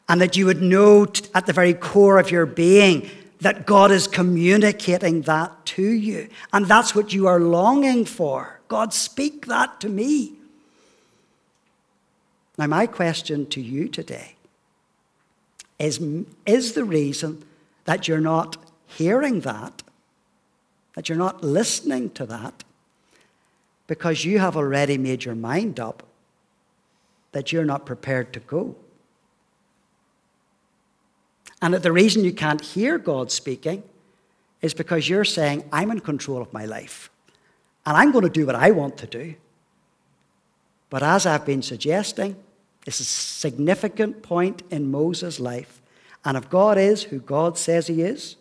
And 0.08 0.20
that 0.20 0.36
you 0.36 0.46
would 0.46 0.60
know 0.60 1.06
at 1.34 1.46
the 1.46 1.52
very 1.52 1.72
core 1.72 2.18
of 2.18 2.30
your 2.30 2.46
being 2.46 3.08
that 3.44 3.66
God 3.66 3.90
is 3.90 4.06
communicating 4.08 5.20
that 5.22 5.66
to 5.66 5.82
you. 5.82 6.30
And 6.54 6.64
that's 6.64 6.94
what 6.94 7.12
you 7.12 7.26
are 7.26 7.38
longing 7.38 8.06
for. 8.06 8.58
God, 8.68 8.94
speak 8.94 9.46
that 9.46 9.80
to 9.80 9.90
me. 9.90 10.32
Now, 12.56 12.68
my 12.68 12.86
question 12.86 13.44
to 13.46 13.60
you 13.60 13.88
today 13.88 14.36
is 15.78 16.00
Is 16.46 16.72
the 16.72 16.84
reason 16.84 17.44
that 17.84 18.08
you're 18.08 18.18
not 18.18 18.56
hearing 18.86 19.40
that, 19.40 19.82
that 20.94 21.10
you're 21.10 21.18
not 21.18 21.44
listening 21.44 22.10
to 22.10 22.24
that, 22.24 22.64
because 23.86 24.24
you 24.24 24.38
have 24.38 24.56
already 24.56 24.96
made 24.96 25.26
your 25.26 25.34
mind 25.34 25.78
up 25.78 26.02
that 27.32 27.52
you're 27.52 27.66
not 27.66 27.84
prepared 27.84 28.32
to 28.32 28.40
go? 28.40 28.74
And 31.62 31.74
that 31.74 31.82
the 31.82 31.92
reason 31.92 32.24
you 32.24 32.32
can't 32.32 32.60
hear 32.60 32.98
God 32.98 33.30
speaking 33.30 33.82
is 34.60 34.74
because 34.74 35.08
you're 35.08 35.24
saying, 35.24 35.64
I'm 35.72 35.90
in 35.90 36.00
control 36.00 36.42
of 36.42 36.52
my 36.52 36.64
life 36.64 37.10
and 37.86 37.96
I'm 37.96 38.12
going 38.12 38.24
to 38.24 38.30
do 38.30 38.46
what 38.46 38.54
I 38.54 38.70
want 38.70 38.96
to 38.98 39.06
do. 39.06 39.34
But 40.90 41.02
as 41.02 41.26
I've 41.26 41.44
been 41.44 41.62
suggesting, 41.62 42.36
it's 42.86 43.00
a 43.00 43.04
significant 43.04 44.22
point 44.22 44.62
in 44.70 44.90
Moses' 44.90 45.40
life. 45.40 45.80
And 46.24 46.36
if 46.36 46.48
God 46.48 46.78
is 46.78 47.04
who 47.04 47.18
God 47.18 47.58
says 47.58 47.86
he 47.86 48.02
is, 48.02 48.36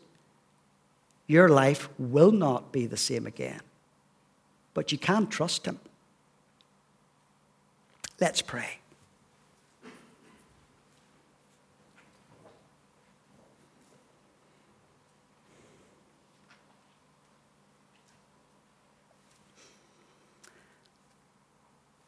your 1.28 1.50
life 1.50 1.90
will 1.98 2.32
not 2.32 2.72
be 2.72 2.86
the 2.86 2.98
same 2.98 3.26
again. 3.26 3.62
But 4.74 4.92
you 4.92 4.98
can 4.98 5.28
trust 5.28 5.66
him. 5.66 5.80
Let's 8.20 8.42
pray. 8.42 8.80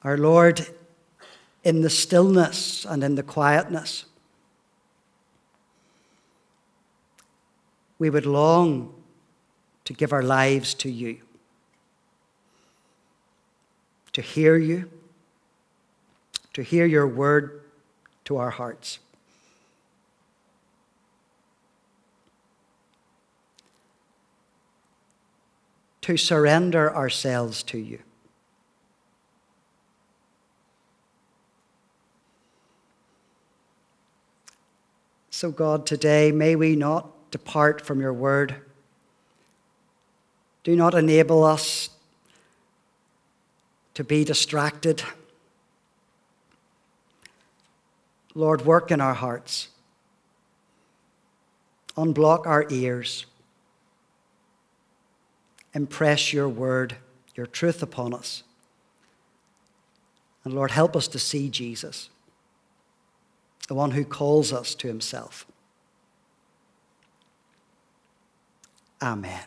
Our 0.05 0.19
Lord, 0.19 0.67
in 1.63 1.81
the 1.81 1.89
stillness 1.89 2.85
and 2.85 3.03
in 3.03 3.15
the 3.15 3.23
quietness, 3.23 4.05
we 7.97 8.11
would 8.11 8.27
long 8.27 8.93
to 9.83 9.93
give 9.93 10.13
our 10.13 10.21
lives 10.21 10.75
to 10.75 10.91
you, 10.91 11.17
to 14.11 14.21
hear 14.21 14.57
you, 14.57 14.91
to 16.53 16.61
hear 16.61 16.85
your 16.85 17.07
word 17.07 17.63
to 18.25 18.37
our 18.37 18.51
hearts. 18.51 18.99
To 26.01 26.15
surrender 26.15 26.95
ourselves 26.95 27.63
to 27.63 27.79
you. 27.79 28.01
So, 35.45 35.51
God, 35.51 35.85
today, 35.85 36.31
may 36.31 36.55
we 36.55 36.75
not 36.75 37.29
depart 37.29 37.79
from 37.79 38.01
your 38.01 38.11
word. 38.11 38.55
Do 40.63 40.75
not 40.75 40.95
enable 40.95 41.43
us 41.43 41.91
to 43.93 44.03
be 44.03 44.23
distracted. 44.23 45.03
Lord, 48.33 48.65
work 48.65 48.89
in 48.89 48.99
our 48.99 49.13
hearts. 49.13 49.67
Unblock 51.95 52.47
our 52.47 52.65
ears. 52.71 53.27
Impress 55.75 56.33
your 56.33 56.49
word, 56.49 56.95
your 57.35 57.45
truth 57.45 57.83
upon 57.83 58.15
us. 58.15 58.41
And 60.43 60.55
Lord, 60.55 60.71
help 60.71 60.95
us 60.95 61.07
to 61.09 61.19
see 61.19 61.51
Jesus 61.51 62.09
the 63.67 63.75
one 63.75 63.91
who 63.91 64.05
calls 64.05 64.53
us 64.53 64.75
to 64.75 64.87
himself. 64.87 65.45
Amen. 69.01 69.43